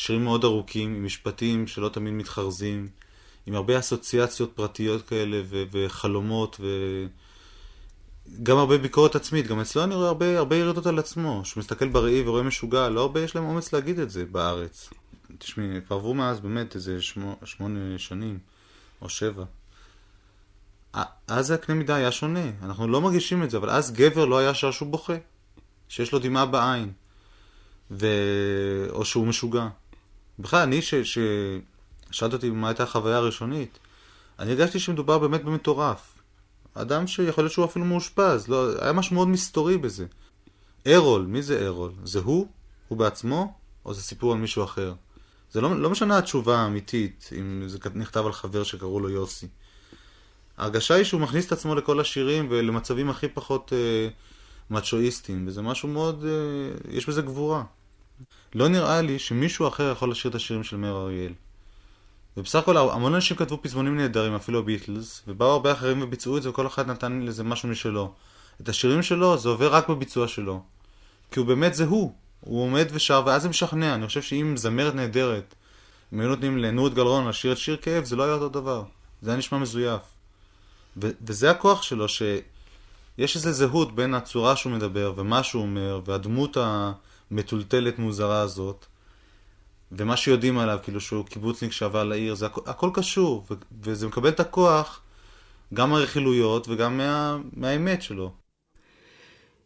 [0.00, 2.88] שירים מאוד ארוכים, עם משפטים שלא תמיד מתחרזים,
[3.46, 6.66] עם הרבה אסוציאציות פרטיות כאלה ו- וחלומות ו...
[8.42, 11.88] גם הרבה ביקורת עצמית, גם אצלו אני רואה הרבה, הרבה ירידות על עצמו, שהוא מסתכל
[11.88, 14.90] בראי ורואה משוגע, לא הרבה יש להם אומץ להגיד את זה בארץ.
[15.38, 18.38] תשמעי, כבר עברו מאז באמת איזה שמו, שמונה שנים,
[19.02, 19.44] או שבע.
[21.28, 24.54] אז הקנה מידה היה שונה, אנחנו לא מרגישים את זה, אבל אז גבר לא היה
[24.54, 25.16] שר שהוא בוכה,
[25.88, 26.92] שיש לו דמעה בעין,
[27.90, 28.06] ו...
[28.90, 29.68] או שהוא משוגע.
[30.40, 33.78] בכלל, אני, ששאלת אותי מה הייתה החוויה הראשונית,
[34.38, 36.18] אני הרגשתי שמדובר באמת במטורף.
[36.74, 40.06] אדם שיכול להיות שהוא אפילו מאושפז, לא, היה משהו מאוד מסתורי בזה.
[40.86, 41.92] ארול, מי זה ארול?
[42.04, 42.46] זה הוא?
[42.88, 43.54] הוא בעצמו?
[43.84, 44.94] או זה סיפור על מישהו אחר?
[45.52, 49.48] זה לא, לא משנה התשובה האמיתית, אם זה נכתב על חבר שקראו לו יוסי.
[50.58, 54.08] ההרגשה היא שהוא מכניס את עצמו לכל השירים ולמצבים הכי פחות אה,
[54.70, 57.64] מצ'ואיסטיים, וזה משהו מאוד, אה, יש בזה גבורה.
[58.54, 61.32] לא נראה לי שמישהו אחר יכול לשיר את השירים של מאיר אריאל.
[62.36, 66.50] ובסך הכל המון אנשים כתבו פזמונים נהדרים, אפילו הביטלס, ובאו הרבה אחרים וביצעו את זה,
[66.50, 68.12] וכל אחד נתן לזה משהו משלו.
[68.60, 70.62] את השירים שלו זה עובר רק בביצוע שלו.
[71.30, 72.12] כי הוא באמת זה הוא.
[72.40, 73.94] הוא עומד ושר, ואז זה משכנע.
[73.94, 75.54] אני חושב שאם זמרת נהדרת,
[76.12, 78.82] אם היו נותנים לנורית גלרון לשיר את שיר כאב, זה לא היה אותו דבר.
[79.22, 80.02] זה היה נשמע מזויף.
[81.02, 86.56] ו- וזה הכוח שלו, שיש איזו זהות בין הצורה שהוא מדבר, ומה שהוא אומר, והדמות
[87.30, 88.86] המטולטלת מוזרה הזאת,
[89.92, 94.28] ומה שיודעים עליו, כאילו שהוא קיבוצניק שעבר לעיר, זה הכ- הכל קשור, ו- וזה מקבל
[94.28, 95.02] את הכוח
[95.74, 98.32] גם מהרכילויות וגם מה- מהאמת שלו.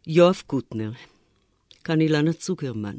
[0.07, 0.91] יואב קוטנר
[1.83, 2.97] כאן אילנה צוקרמן.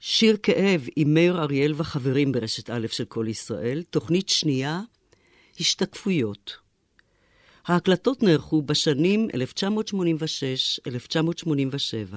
[0.00, 4.80] שיר כאב עם מאיר אריאל וחברים ברשת א' של כל ישראל, תוכנית שנייה,
[5.60, 6.56] השתקפויות.
[7.66, 12.16] ההקלטות נערכו בשנים 1986-1987.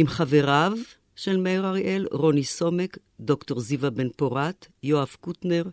[0.00, 0.72] עם חבריו
[1.16, 5.64] של מאיר אריאל, רוני סומק, דוקטור זיווה בן פורת, יואב קוטנר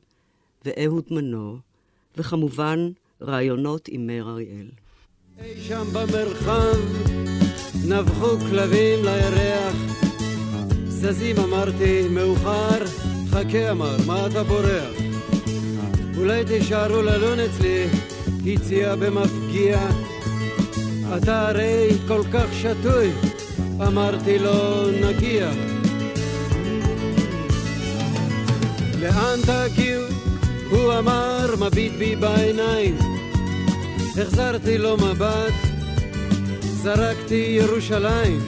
[0.66, 1.58] ואהוד מנור,
[2.18, 2.90] וכמובן,
[3.22, 4.70] רעיונות עם מאיר אריאל.
[5.40, 6.78] אי שם במרחב
[7.86, 9.76] נבחו כלבים לירח,
[10.88, 12.86] זזים אמרתי, מאוחר,
[13.30, 14.96] חכה אמר, מה אתה בורח?
[16.18, 17.86] אולי תישארו ללון אצלי,
[18.46, 19.90] הציע במפגיע.
[21.18, 23.12] אתה הרי כל כך שתוי,
[23.82, 25.50] אמרתי לו, נגיע.
[29.00, 30.04] לאן תגיעו?
[30.70, 32.98] הוא אמר, מביט בי בעיניים.
[34.22, 35.54] החזרתי לו מבט,
[36.62, 38.40] זרקתי ירושלים.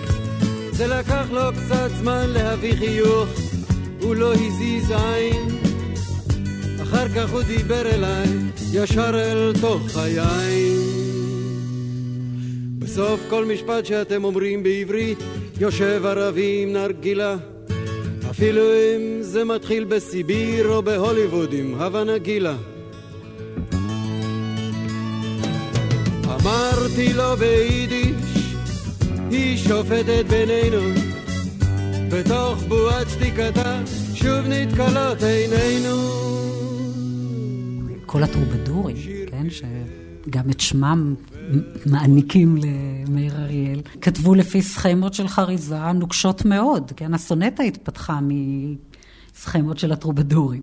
[0.72, 3.30] זה לקח לו קצת זמן להביא חיוך,
[4.02, 5.48] הוא לא הזיז עין.
[6.84, 8.28] אחר כך הוא דיבר אליי,
[8.74, 10.89] ישר אל תוך חיי.
[12.92, 15.18] בסוף כל משפט שאתם אומרים בעברית,
[15.60, 17.36] יושב ערבי עם נרגילה.
[18.30, 22.56] אפילו אם זה מתחיל בסיביר או בהוליווד עם הווה נגילה.
[26.24, 28.56] אמרתי לו ביידיש,
[29.32, 30.82] היא שופטת בינינו,
[32.12, 33.82] בתוך בועת שתיקתה
[34.14, 35.96] שוב נתקלות עינינו.
[38.06, 38.96] כל הטרובדורים,
[39.32, 39.50] כן,
[40.26, 41.16] שגם את שמם
[41.86, 49.92] מעניקים למאיר אריאל, כתבו לפי סכמות של חריזה נוקשות מאוד, כן, הסונטה התפתחה מסכמות של
[49.92, 50.62] הטרובדורים.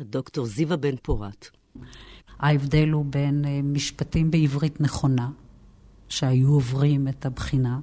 [0.00, 1.48] הדוקטור זיווה בן פורת.
[2.38, 5.30] ההבדל הוא בין אה, משפטים בעברית נכונה,
[6.08, 7.80] שהיו עוברים את הבחינה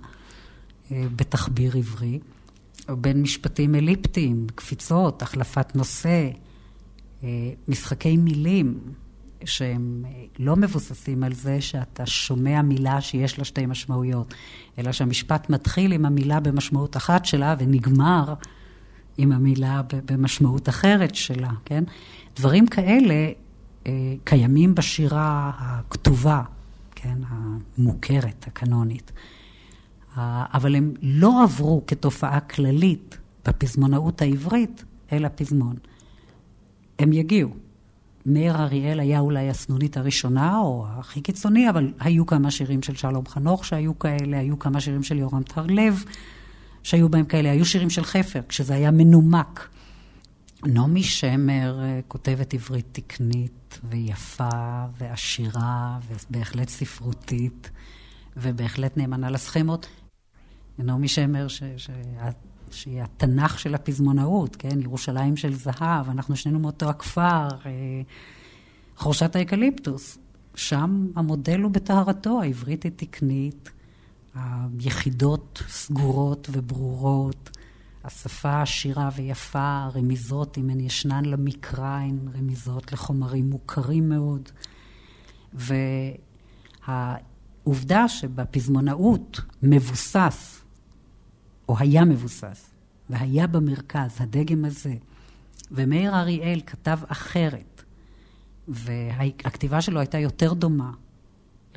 [0.92, 2.20] אה, בתחביר עברי,
[2.90, 6.30] או בין משפטים אליפטיים, קפיצות, החלפת נושא,
[7.24, 7.30] אה,
[7.68, 8.80] משחקי מילים,
[9.46, 10.06] שהם
[10.40, 14.34] לא מבוססים על זה שאתה שומע מילה שיש לה שתי משמעויות,
[14.80, 18.34] אלא שהמשפט מתחיל עם המילה במשמעות אחת שלה ונגמר
[19.18, 21.84] עם המילה במשמעות אחרת שלה, כן?
[22.36, 23.32] דברים כאלה
[23.88, 23.92] אה,
[24.24, 26.42] קיימים בשירה הכתובה,
[26.96, 29.12] כן, המוכרת, הקנונית.
[30.54, 33.18] אבל הם לא עברו כתופעה כללית
[33.48, 35.76] בפזמונאות העברית אל הפזמון.
[37.00, 37.50] הם יגיעו.
[38.28, 43.28] מאיר אריאל היה אולי הסנונית הראשונה, או הכי קיצוני, אבל היו כמה שירים של שלום
[43.28, 46.04] חנוך שהיו כאלה, היו כמה שירים של יורם טרלב
[46.84, 49.70] שהיו בהם כאלה, היו שירים של חפר, כשזה היה מנומק.
[50.66, 54.50] נעמי שמר אה, כותבת עברית תקנית ויפה
[54.98, 57.72] ועשירה ובהחלט ספרותית
[58.38, 59.88] ובהחלט נאמנה לסכמות.
[60.80, 61.90] נעמי שמר, ש, ש,
[62.72, 64.82] שהיא התנ"ך של הפזמונאות, כן?
[64.82, 68.02] ירושלים של זהב, אנחנו שנינו מאותו הכפר, אה,
[68.98, 70.18] חורשת האקליפטוס.
[70.56, 73.72] שם המודל הוא בטהרתו, העברית היא תקנית,
[74.36, 77.50] היחידות סגורות וברורות.
[78.04, 84.50] השפה עשירה ויפה, רמיזות, אם הן ישנן למקרא, הן רמיזות לחומרים מוכרים מאוד.
[86.88, 90.57] והעובדה שבפזמונאות מבוסס,
[91.70, 92.70] או היה מבוסס,
[93.10, 94.96] והיה במרכז הדגם הזה,
[95.72, 97.84] ומאיר אריאל כתב אחרת,
[98.68, 100.92] והכתיבה שלו הייתה יותר דומה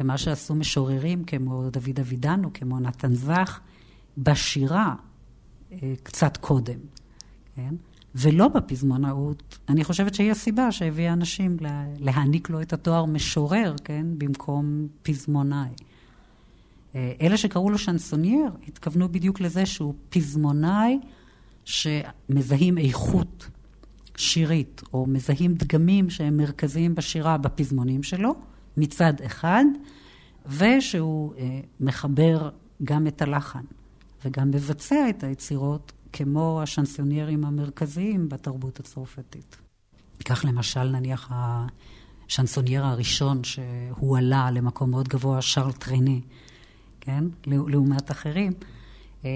[0.00, 3.60] למה שעשו משוררים כמו דוד אבידן או כמו נתן זך,
[4.18, 4.94] בשירה
[5.72, 6.78] אה, קצת קודם,
[7.56, 7.74] כן?
[8.14, 11.56] ולא בפזמונאות, אני חושבת שהיא הסיבה שהביאה אנשים
[11.98, 14.06] להעניק לו את התואר משורר, כן?
[14.18, 15.68] במקום פזמונאי.
[16.94, 20.98] אה, אלה שקראו לו שנסונייר התכוונו בדיוק לזה שהוא פזמונאי
[21.64, 23.48] שמזהים איכות
[24.16, 28.34] שירית, או מזהים דגמים שהם מרכזיים בשירה בפזמונים שלו,
[28.76, 29.64] מצד אחד,
[30.46, 32.50] ושהוא אה, מחבר
[32.84, 33.64] גם את הלחן.
[34.24, 39.56] וגם מבצע את היצירות כמו השנסוניירים המרכזיים בתרבות הצרפתית.
[40.24, 41.32] כך למשל נניח
[42.28, 46.20] השנסונייר הראשון שהועלה למקום מאוד גבוה, שרל טרני,
[47.00, 47.24] כן?
[47.46, 48.52] לעומת אחרים.
[49.24, 49.30] אה,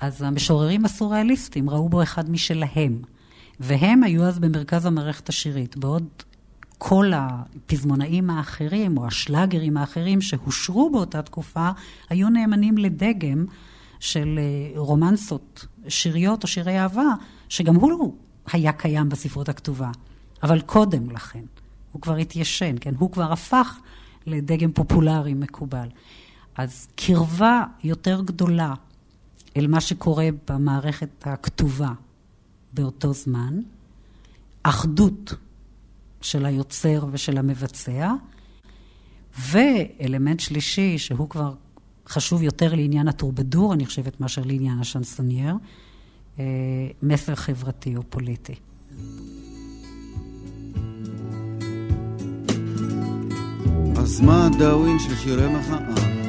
[0.00, 3.02] אז המשוררים הסוריאליסטים ראו בו אחד משלהם,
[3.60, 6.04] והם היו אז במרכז המערכת השירית, בעוד
[6.78, 11.70] כל הפזמונאים האחרים, או השלאגרים האחרים שהושרו באותה תקופה,
[12.10, 13.44] היו נאמנים לדגם
[14.00, 17.08] של אה, רומנסות שיריות או שירי אהבה,
[17.48, 18.14] שגם הוא
[18.52, 19.90] היה קיים בספרות הכתובה,
[20.42, 21.42] אבל קודם לכן.
[21.92, 22.94] הוא כבר התיישן, כן?
[22.98, 23.78] הוא כבר הפך
[24.26, 25.88] לדגם פופולרי מקובל.
[26.58, 28.74] אז קרבה יותר גדולה
[29.56, 31.92] אל מה שקורה במערכת הכתובה
[32.72, 33.60] באותו זמן,
[34.62, 35.34] אחדות
[36.20, 38.12] של היוצר ושל המבצע,
[39.38, 41.54] ואלמנט שלישי, שהוא כבר
[42.08, 45.54] חשוב יותר לעניין הטורבדור, אני חושבת, מאשר לעניין השנסונייר,
[46.38, 46.44] אה,
[47.02, 48.54] מסר חברתי או פוליטי.
[53.96, 56.27] אז מה הדאווין של שירי מחאה?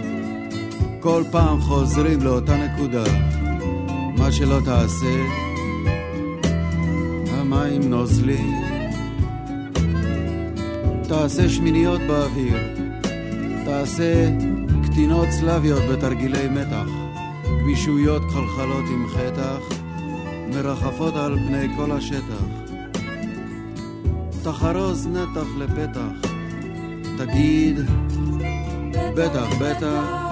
[1.01, 3.03] כל פעם חוזרים לאותה נקודה,
[4.17, 5.23] מה שלא תעשה,
[7.31, 8.61] המים נוזלים.
[11.07, 12.57] תעשה שמיניות באוויר,
[13.65, 14.29] תעשה
[14.83, 16.89] קטינות סלביות בתרגילי מתח,
[17.45, 19.75] גמישויות חלחלות עם חטח,
[20.53, 22.43] מרחפות על פני כל השטח.
[24.43, 26.29] תחרוז נתח לפתח,
[27.17, 27.79] תגיד,
[29.15, 30.28] בטח, בטח,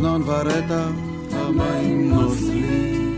[0.00, 0.88] צנון ורתח,
[1.32, 3.16] המים נוזלים.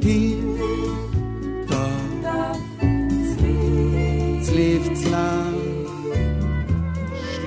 [0.00, 0.38] טיפ,
[1.68, 2.24] טף,
[4.42, 5.58] צליף צלב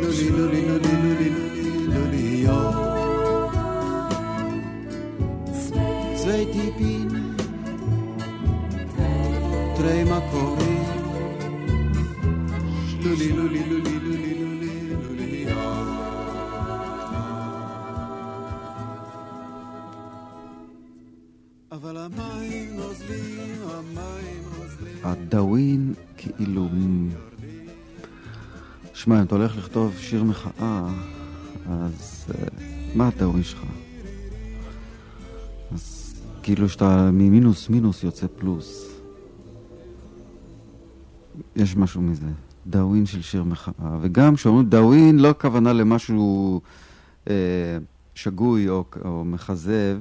[0.01, 0.64] luli, luli,
[25.02, 26.68] הדאווין כאילו...
[28.94, 30.88] שמע, אם אתה הולך לכתוב שיר מחאה,
[31.68, 32.46] אז אה,
[32.94, 33.64] מה הדאווין שלך?
[35.72, 38.86] אז כאילו שאתה ממינוס מינוס יוצא פלוס.
[41.56, 42.26] יש משהו מזה.
[42.66, 43.98] דאווין של שיר מחאה.
[44.00, 46.60] וגם כשאומרים דאווין, לא הכוונה למשהו
[47.30, 47.34] אה,
[48.14, 50.00] שגוי או, או מכזב,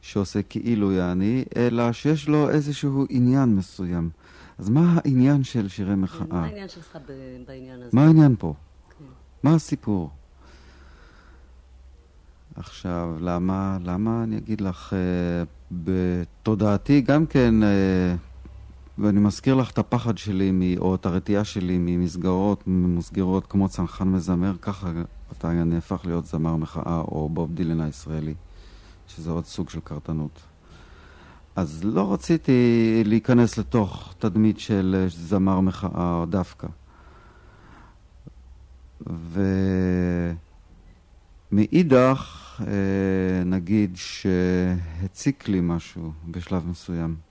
[0.00, 4.10] שעושה כאילו יעני, אלא שיש לו איזשהו עניין מסוים.
[4.58, 6.26] אז מה העניין של שירי מחאה?
[6.28, 6.98] מה העניין שלך
[7.48, 7.90] בעניין הזה?
[7.92, 8.54] מה העניין פה?
[8.98, 9.04] כן.
[9.42, 10.10] מה הסיפור?
[12.56, 14.98] עכשיו, למה, למה אני אגיד לך, אה,
[15.72, 18.14] בתודעתי גם כן, אה,
[18.98, 24.08] ואני מזכיר לך את הפחד שלי, מ- או את הרתיעה שלי ממסגרות ממוסגרות כמו צנחן
[24.08, 24.92] מזמר, ככה
[25.38, 28.34] אתה נהפך להיות זמר מחאה, או בוב דילן הישראלי,
[29.08, 30.40] שזה עוד סוג של קרטנות.
[31.56, 36.66] אז לא רציתי להיכנס לתוך תדמית של זמר מחאה דווקא.
[41.52, 47.25] ומאידך, אה, נגיד שהציק לי משהו בשלב מסוים.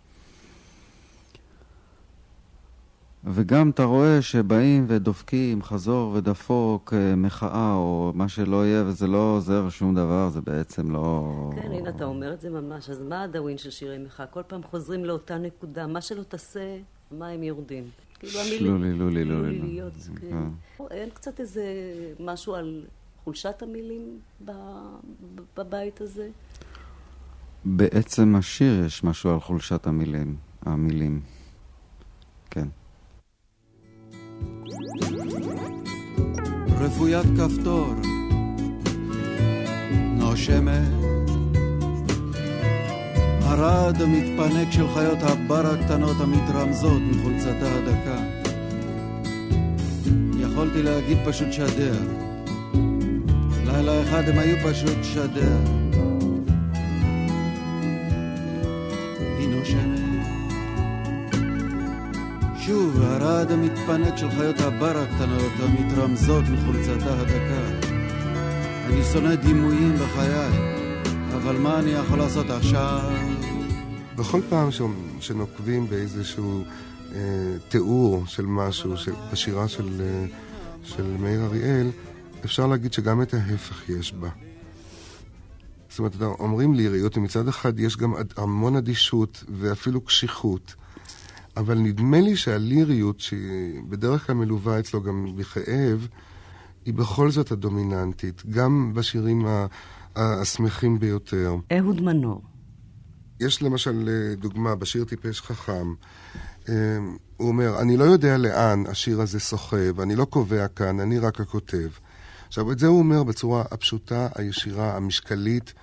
[3.34, 9.34] וגם אתה רואה שבאים ודופקים חזור ודפוק אה, מחאה או מה שלא יהיה וזה לא
[9.36, 11.32] עוזר שום דבר, זה בעצם לא...
[11.56, 12.90] כן, הנה, אתה אומר את זה ממש.
[12.90, 14.26] אז מה הדאווין של שירי מחאה?
[14.26, 15.88] כל פעם חוזרים לאותה נקודה.
[15.88, 16.78] מה שלא תעשה,
[17.12, 17.84] המים יורדים.
[18.20, 18.60] כאילו המילים...
[18.60, 19.60] שלולי, לולי, לולי.
[19.60, 20.38] לוליות, כן.
[20.92, 21.64] אין קצת איזה
[22.20, 22.86] משהו על
[23.24, 24.20] חולשת המילים
[25.58, 26.30] בבית הזה?
[27.66, 31.22] בעצם השיר יש משהו על חולשת המילים, המילים.
[36.80, 37.94] רפוית כפתור.
[40.18, 41.06] נושמת.
[43.42, 48.24] הרד המתפנק של חיות הבר הקטנות המתרמזות מחולצתה הדקה.
[50.40, 52.00] יכולתי להגיד פשוט שדר.
[53.66, 55.85] לילה אחד הם היו פשוט שדר
[62.66, 67.88] שוב הרעד המתפנק של חיות הבר הקטנות המתרמזות מחולצתה הדקה.
[68.86, 70.50] אני שונא דימויים בחיי,
[71.36, 73.12] אבל מה אני יכול לעשות עכשיו?
[74.16, 74.82] בכל פעם ש...
[75.20, 76.64] שנוקבים באיזשהו
[77.16, 77.20] אה,
[77.70, 79.14] תיאור של משהו, של...
[79.32, 80.26] בשירה של, אה,
[80.84, 81.92] של מאיר אריאל,
[82.46, 84.30] אפשר להגיד שגם את ההפך יש בה.
[85.90, 90.76] זאת אומרת, אומרים ליריות, ומצד אחד יש גם המון אדישות ואפילו קשיחות.
[91.58, 96.08] אבל נדמה לי שהליריות, שהיא בדרך כלל מלווה אצלו גם בכאב,
[96.86, 99.46] היא בכל זאת הדומיננטית, גם בשירים
[100.16, 101.56] השמחים ביותר.
[101.72, 102.42] אהוד מנור.
[103.40, 105.94] יש למשל אה, דוגמה בשיר טיפש חכם.
[106.70, 106.74] אה,
[107.38, 111.42] הוא אומר, אני לא יודע לאן השיר הזה סוחב, אני לא קובע כאן, אני רק
[111.42, 111.90] הכותב.
[112.48, 115.74] עכשיו, את זה הוא אומר בצורה הפשוטה, הישירה, המשקלית,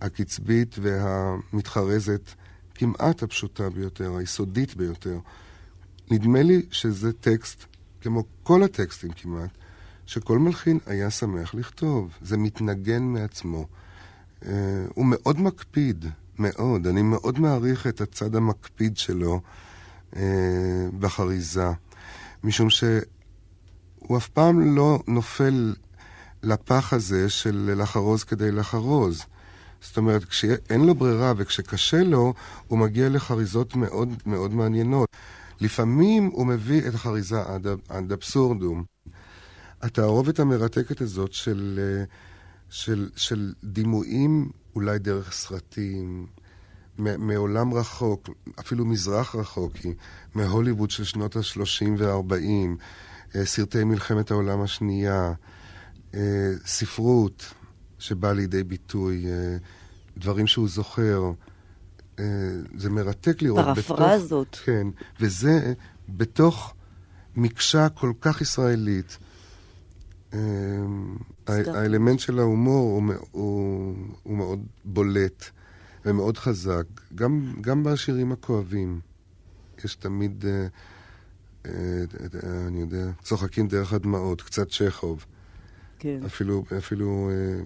[0.00, 2.30] הקצבית והמתחרזת,
[2.80, 5.18] כמעט הפשוטה ביותר, היסודית ביותר.
[6.10, 7.64] נדמה לי שזה טקסט,
[8.00, 9.50] כמו כל הטקסטים כמעט,
[10.06, 12.10] שכל מלחין היה שמח לכתוב.
[12.22, 13.66] זה מתנגן מעצמו.
[14.46, 14.52] אה,
[14.94, 16.04] הוא מאוד מקפיד,
[16.38, 16.86] מאוד.
[16.86, 19.40] אני מאוד מעריך את הצד המקפיד שלו
[20.16, 20.22] אה,
[20.98, 21.70] בחריזה,
[22.44, 25.74] משום שהוא אף פעם לא נופל
[26.42, 29.24] לפח הזה של לחרוז כדי לחרוז.
[29.80, 32.34] זאת אומרת, כשאין לו ברירה וכשקשה לו,
[32.66, 35.08] הוא מגיע לחריזות מאוד מאוד מעניינות.
[35.60, 38.84] לפעמים הוא מביא את החריזה עד, עד אבסורדום.
[39.82, 42.04] התערובת המרתקת הזאת של, אה,
[42.70, 46.26] של, של דימויים, אולי דרך סרטים,
[46.98, 48.28] מעולם רחוק,
[48.60, 49.94] אפילו מזרח רחוק, היא
[50.34, 55.32] מהוליווד של שנות ה-30 וה-40, סרטי מלחמת העולם השנייה,
[56.14, 57.54] אה, ספרות
[58.00, 59.56] שבאה לידי ביטוי, אה,
[60.18, 61.32] דברים שהוא זוכר.
[62.18, 62.24] אה,
[62.76, 63.64] זה מרתק לראות.
[63.78, 64.48] פרפרזות.
[64.48, 64.86] בתוך, כן,
[65.20, 65.72] וזה
[66.08, 66.74] בתוך
[67.36, 69.18] מקשה כל כך ישראלית.
[70.34, 70.38] אה.
[71.48, 75.44] האלמנט של ההומור הוא, מ- הוא, הוא מאוד בולט
[76.04, 76.84] ומאוד חזק,
[77.14, 79.00] גם, גם בשירים הכואבים.
[79.84, 80.66] יש תמיד, אה,
[81.66, 81.72] אה,
[82.44, 85.26] אה, אני יודע, צוחקים דרך הדמעות, קצת צ'כוב.
[86.00, 86.20] כן.
[86.26, 87.62] אפילו, אפילו אה,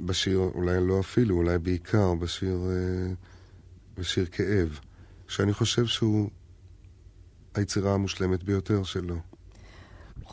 [0.00, 3.12] בשיר, אולי לא אפילו, אולי בעיקר בשיר, אה,
[3.98, 4.78] בשיר כאב,
[5.28, 6.30] שאני חושב שהוא
[7.54, 9.16] היצירה המושלמת ביותר שלו.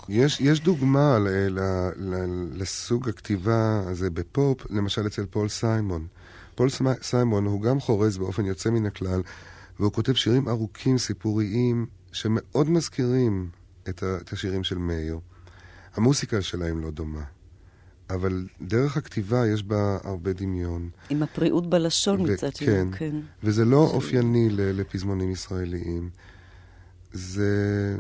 [0.10, 1.60] יש, יש דוגמה ל, ל,
[1.96, 2.16] ל,
[2.54, 6.08] לסוג הכתיבה הזה בפופ, למשל אצל פול סיימון.
[6.56, 6.70] פול
[7.02, 9.22] סיימון הוא גם חורז באופן יוצא מן הכלל,
[9.80, 13.50] והוא כותב שירים ארוכים, סיפוריים, שמאוד מזכירים
[13.90, 15.20] את, ה, את השירים של מאיר.
[15.96, 17.24] המוסיקה שלהם לא דומה.
[18.10, 20.90] אבל דרך הכתיבה יש בה הרבה דמיון.
[21.10, 22.88] עם הפריאות בלשון ו- מצד שני, כן.
[22.98, 23.16] כן.
[23.44, 23.94] וזה לא ש...
[23.94, 26.10] אופייני לפזמונים ישראליים.
[27.14, 27.98] זה...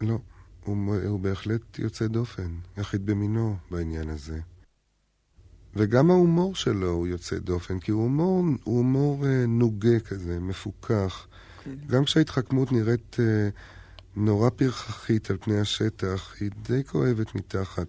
[0.00, 0.18] לא.
[0.64, 2.48] הוא, הוא בהחלט יוצא דופן,
[2.78, 4.40] יחיד במינו בעניין הזה.
[5.76, 11.26] וגם ההומור שלו הוא יוצא דופן, כי הוא הומור, הוא הומור אה, נוגה כזה, מפוכח.
[11.64, 11.74] כן.
[11.86, 13.48] גם כשההתחכמות נראית אה,
[14.18, 17.86] נורא פרחחית על פני השטח, היא די כואבת מתחת.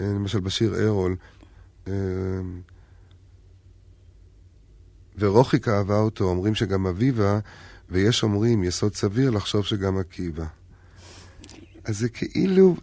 [0.00, 1.16] אה, למשל בשיר ארול,
[1.88, 1.92] אה,
[5.18, 7.38] ורוחיק אהבה אותו, אומרים שגם אביבה,
[7.90, 10.46] ויש אומרים, יסוד סביר לחשוב שגם עקיבא.
[11.84, 12.76] אז זה כאילו,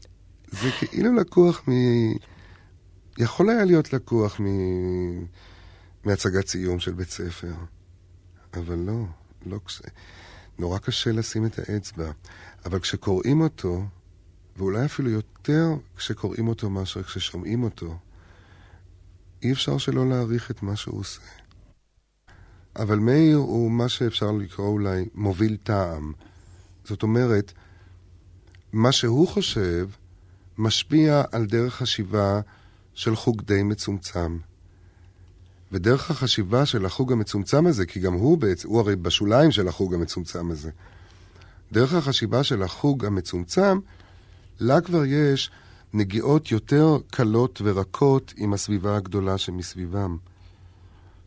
[0.51, 1.71] זה כאילו לקוח מ...
[3.17, 4.45] יכול היה להיות לקוח מ...
[6.03, 7.53] מהצגת סיום של בית ספר.
[8.53, 9.05] אבל לא,
[9.45, 9.59] לא.
[10.59, 12.11] נורא קשה לשים את האצבע.
[12.67, 13.85] אבל כשקוראים אותו,
[14.57, 17.97] ואולי אפילו יותר כשקוראים אותו מאשר כששומעים אותו,
[19.43, 21.21] אי אפשר שלא להעריך את מה שהוא עושה.
[22.75, 26.13] אבל מאיר הוא מה שאפשר לקרוא אולי מוביל טעם.
[26.83, 27.53] זאת אומרת,
[28.73, 29.89] מה שהוא חושב
[30.57, 32.41] משפיע על דרך חשיבה
[32.93, 34.37] של חוג די מצומצם.
[35.71, 39.93] ודרך החשיבה של החוג המצומצם הזה, כי גם הוא בעצם, הוא הרי בשוליים של החוג
[39.93, 40.71] המצומצם הזה.
[41.71, 43.79] דרך החשיבה של החוג המצומצם,
[44.59, 45.51] לה כבר יש
[45.93, 50.17] נגיעות יותר קלות ורקות עם הסביבה הגדולה שמסביבם.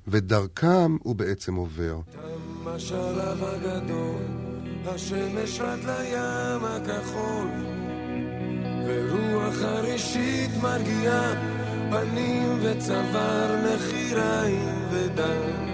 [0.08, 2.00] ודרכם הוא בעצם עובר.
[2.12, 4.22] תם השלב הגדול
[4.86, 7.48] השמש עד לים הכחול
[8.86, 11.32] ורוח הראשית מרגיעה
[11.90, 15.69] פנים וצוואר נחיריים ודם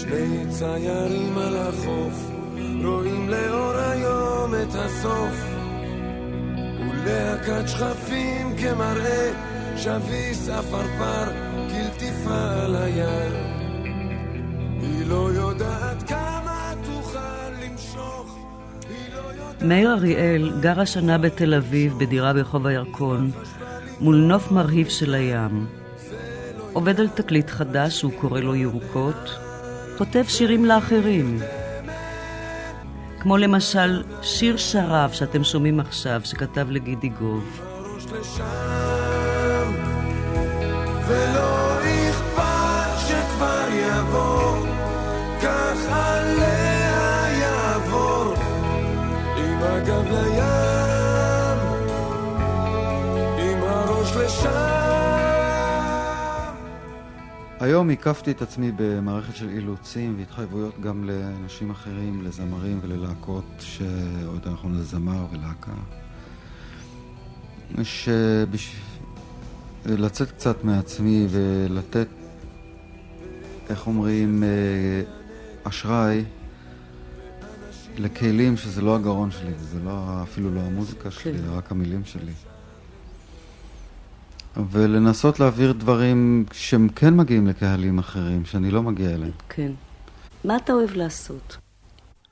[0.00, 2.30] שני ציירים על החוף
[2.84, 5.44] רואים לאור היום את הסוף.
[6.90, 9.32] ולהקת שכפים כמראה
[9.76, 11.24] שביס עפרפר
[11.70, 13.32] כלטיפה על הים
[14.80, 16.60] היא לא יודעת כמה
[19.62, 23.30] מאיר אריאל גר השנה בתל אביב בדירה ברחוב הירקון,
[24.00, 25.66] מול נוף מרהיב של הים.
[26.72, 29.49] עובד על תקליט חדש שהוא קורא לו ירוקות,
[30.00, 31.38] כותב שירים לאחרים.
[33.20, 37.60] כמו למשל שיר שרב שאתם שומעים עכשיו, שכתב לגידי גוב.
[53.62, 54.79] הראש לשם.
[57.60, 64.70] היום הקפתי את עצמי במערכת של אילוצים והתחייבויות גם לאנשים אחרים, לזמרים וללהקות, שעוד אנחנו
[64.70, 65.72] לזמר ולהקה.
[67.82, 68.82] שבשביל
[69.86, 72.08] לצאת קצת מעצמי ולתת,
[73.70, 74.48] איך אומרים, אה,
[75.64, 76.24] אשראי
[77.98, 81.50] לכלים שזה לא הגרון שלי, זה לא, אפילו לא המוזיקה שלי, כן.
[81.50, 82.32] רק המילים שלי.
[84.56, 89.32] ולנסות להעביר דברים שהם כן מגיעים לקהלים אחרים, שאני לא מגיע אליהם.
[89.48, 89.72] כן.
[90.44, 91.56] מה אתה אוהב לעשות?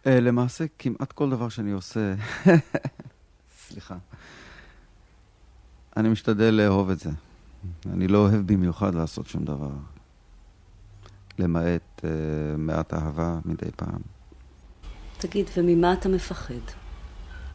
[0.05, 2.14] Uh, למעשה, כמעט כל דבר שאני עושה,
[3.69, 3.97] סליחה,
[5.97, 7.11] אני משתדל לאהוב את זה.
[7.93, 9.71] אני לא אוהב במיוחד לעשות שום דבר,
[11.39, 12.05] למעט uh,
[12.59, 14.01] מעט אהבה מדי פעם.
[15.19, 16.55] תגיד, וממה אתה מפחד?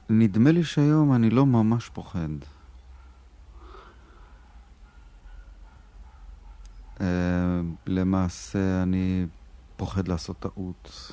[0.09, 2.29] נדמה לי שהיום אני לא ממש פוחד.
[7.87, 9.25] למעשה אני
[9.77, 11.11] פוחד לעשות טעות.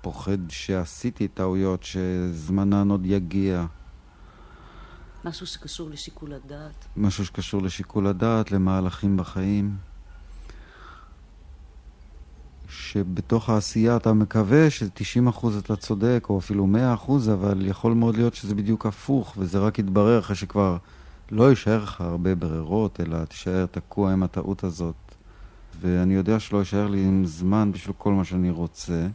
[0.00, 3.66] פוחד שעשיתי טעויות, שזמנן עוד יגיע.
[5.24, 6.86] משהו שקשור לשיקול הדעת.
[6.96, 9.76] משהו שקשור לשיקול הדעת, למהלכים בחיים.
[12.68, 16.68] שבתוך העשייה אתה מקווה ש-90% אתה צודק, או אפילו
[17.06, 20.76] 100%, אבל יכול מאוד להיות שזה בדיוק הפוך, וזה רק יתברר אחרי שכבר
[21.30, 24.94] לא יישאר לך הרבה ברירות, אלא תישאר תקוע עם הטעות הזאת.
[25.80, 29.06] ואני יודע שלא יישאר לי עם זמן בשביל כל מה שאני רוצה,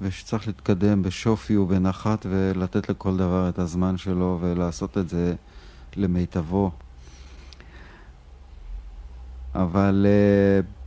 [0.00, 5.34] ושצריך להתקדם בשופי ובנחת ולתת לכל דבר את הזמן שלו ולעשות את זה
[5.96, 6.70] למיטבו.
[9.54, 10.06] אבל...
[10.06, 10.78] Uh,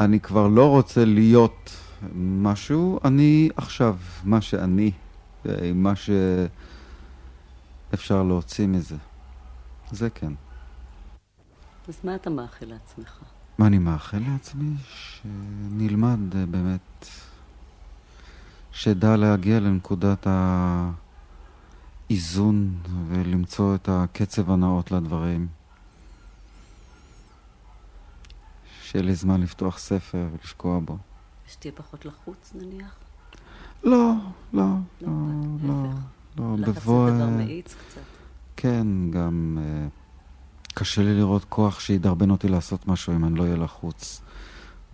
[0.00, 1.76] אני כבר לא רוצה להיות
[2.16, 4.90] משהו, אני עכשיו מה שאני.
[5.44, 5.92] עם מה
[7.92, 8.96] שאפשר להוציא מזה.
[9.92, 10.32] זה כן.
[11.88, 13.18] אז מה אתה מאחל לעצמך?
[13.58, 14.74] מה אני מאחל לעצמי?
[14.88, 17.06] שנלמד אה, באמת,
[18.72, 20.26] שדע להגיע לנקודת
[22.10, 22.74] האיזון
[23.08, 25.48] ולמצוא את הקצב הנאות לדברים.
[28.82, 30.98] שיהיה לי זמן לפתוח ספר ולשקוע בו.
[31.48, 32.96] שתהיה פחות לחוץ נניח?
[33.84, 34.12] לא,
[34.52, 34.64] לא,
[35.00, 35.08] לא,
[35.62, 35.74] לא,
[36.38, 37.10] לא, לחץ בבוא...
[37.10, 38.11] זה דבר אה, מאיץ קצת.
[38.62, 39.88] כן, גם אה,
[40.74, 44.22] קשה לי לראות כוח שידרבן אותי לעשות משהו אם אני לא אהיה לחוץ.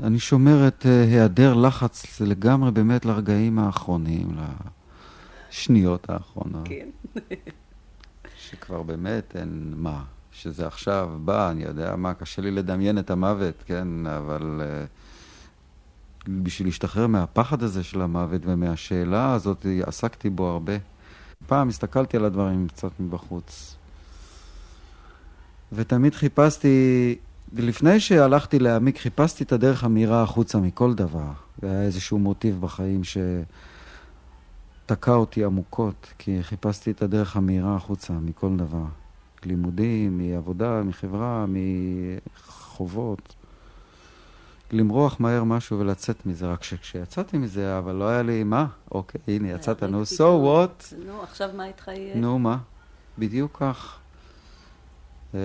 [0.03, 4.29] אני שומר את אה, היעדר לחץ לגמרי באמת לרגעים האחרונים,
[5.51, 6.69] לשניות האחרונות.
[6.69, 6.89] כן.
[8.37, 13.63] שכבר באמת אין מה, שזה עכשיו בא, אני יודע מה, קשה לי לדמיין את המוות,
[13.67, 20.75] כן, אבל uh, בשביל להשתחרר מהפחד הזה של המוות ומהשאלה הזאת, עסקתי בו הרבה.
[21.49, 23.77] פעם הסתכלתי על הדברים קצת מבחוץ.
[25.73, 27.17] ותמיד חיפשתי,
[27.57, 31.31] לפני שהלכתי להעמיק, חיפשתי את הדרך המהירה החוצה מכל דבר.
[31.63, 33.01] והיה איזשהו מוטיב בחיים
[34.85, 38.85] שתקע אותי עמוקות, כי חיפשתי את הדרך המהירה החוצה מכל דבר.
[39.45, 43.35] לימודים, מעבודה, מחברה, מחובות.
[44.73, 48.67] למרוח מהר משהו ולצאת מזה, רק שכשיצאתי מזה, אבל לא היה לי, מה?
[48.91, 50.95] אוקיי, הנה, יצאת, נו, so what?
[51.07, 52.17] נו, עכשיו מה איתך יהיה?
[52.17, 52.59] נו, מה?
[53.19, 53.99] בדיוק כך.
[55.35, 55.41] אה,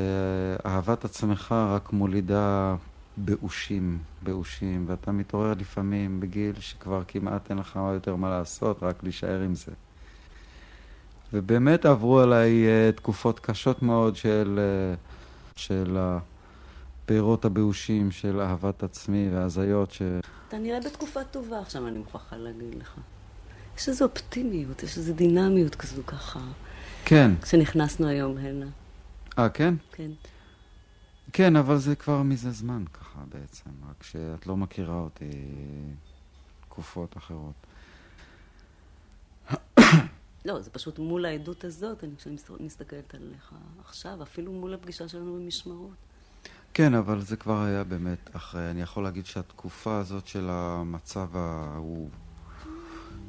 [0.65, 2.75] אהבת עצמך רק מולידה
[3.17, 9.41] באושים, באושים, ואתה מתעורר לפעמים בגיל שכבר כמעט אין לך יותר מה לעשות, רק להישאר
[9.41, 9.71] עם זה.
[11.33, 14.59] ובאמת עברו עליי uh, תקופות קשות מאוד של,
[15.55, 15.97] של
[17.03, 20.01] הפירות הבאושים של אהבת עצמי והזיות ש...
[20.47, 22.97] אתה נראה בתקופה טובה עכשיו, אני מוכרחה להגיד לך.
[23.77, 26.39] יש איזו אופטימיות, יש איזו דינמיות כזו ככה.
[27.05, 27.31] כן.
[27.41, 28.65] כשנכנסנו היום הנה.
[29.39, 29.73] אה, כן?
[29.91, 30.11] כן.
[31.33, 35.31] כן, אבל זה כבר מזה זמן ככה בעצם, רק שאת לא מכירה אותי
[36.61, 37.55] תקופות אחרות.
[40.45, 43.53] לא, זה פשוט מול העדות הזאת, אני כשאני מסתכלת עליך
[43.85, 46.12] עכשיו, אפילו מול הפגישה שלנו במשמרות.
[46.73, 48.71] כן, אבל זה כבר היה באמת אחרי.
[48.71, 52.09] אני יכול להגיד שהתקופה הזאת של המצב ההוא,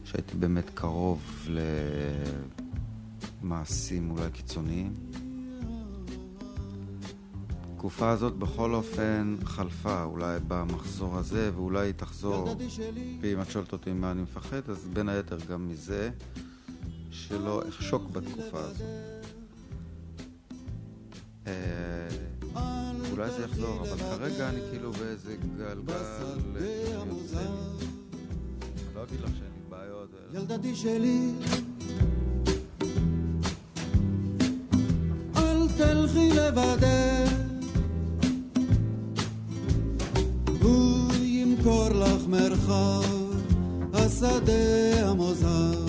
[0.05, 1.49] שהייתי באמת קרוב
[3.43, 4.95] למעשים אולי קיצוניים,
[7.73, 12.57] התקופה הזאת בכל אופן חלפה, אולי במחזור הזה, ואולי היא תחזור.
[13.21, 16.11] ואם את שואלת אותי מה אני מפחד, אז בין היתר גם מזה.
[17.11, 18.85] שלא אחשוק בתקופה הזו.
[22.57, 25.79] אה, אולי זה יחזור, אבל כרגע אני כאילו באיזה גלגל
[27.09, 27.41] יוצא.
[28.95, 30.09] לא אגיד לך שאין לי בעיות.
[30.35, 31.31] ילדתי שלי
[35.37, 37.33] אל תלכי לבדך
[40.63, 43.05] הוא ימכור לך מרחב
[43.95, 45.85] השדה המוזר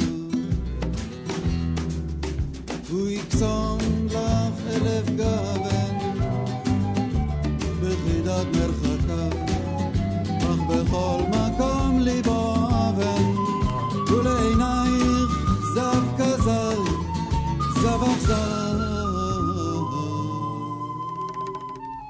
[2.89, 5.44] הוא יקסום לך אלף גוון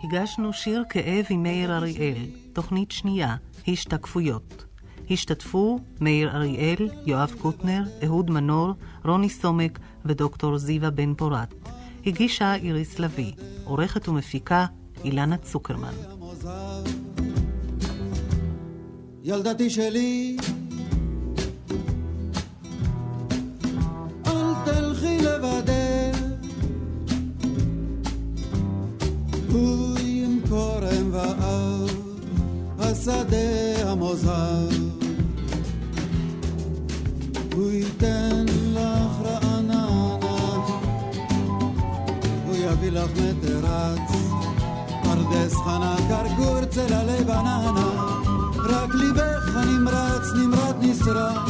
[0.06, 3.36] הגשנו שיר כאב עם מאיר אריאל, תוכנית שנייה,
[3.68, 4.66] השתקפויות.
[5.10, 8.74] השתתפו מאיר אריאל, יואב קוטנר, אהוד מנור,
[9.06, 11.53] רוני סומק ודוקטור זיווה בן פורת.
[12.06, 13.34] הגישה איריס לביא,
[13.64, 14.66] עורכת ומפיקה
[15.03, 15.93] אילנה צוקרמן.
[19.24, 20.38] ילדתי שלי
[24.28, 26.26] אל תלכי לבדך
[29.56, 29.94] הוא
[30.56, 31.89] ימכור אם ואב
[32.80, 34.68] השדה המוזר.
[37.53, 39.88] הוא ייתן לך רעננה
[42.45, 44.12] הוא יביא לך מטרץ
[45.03, 47.89] פרדס חנה גרגור צללי בננה.
[48.70, 51.49] רק ליבך הנמרץ נמרט נסרק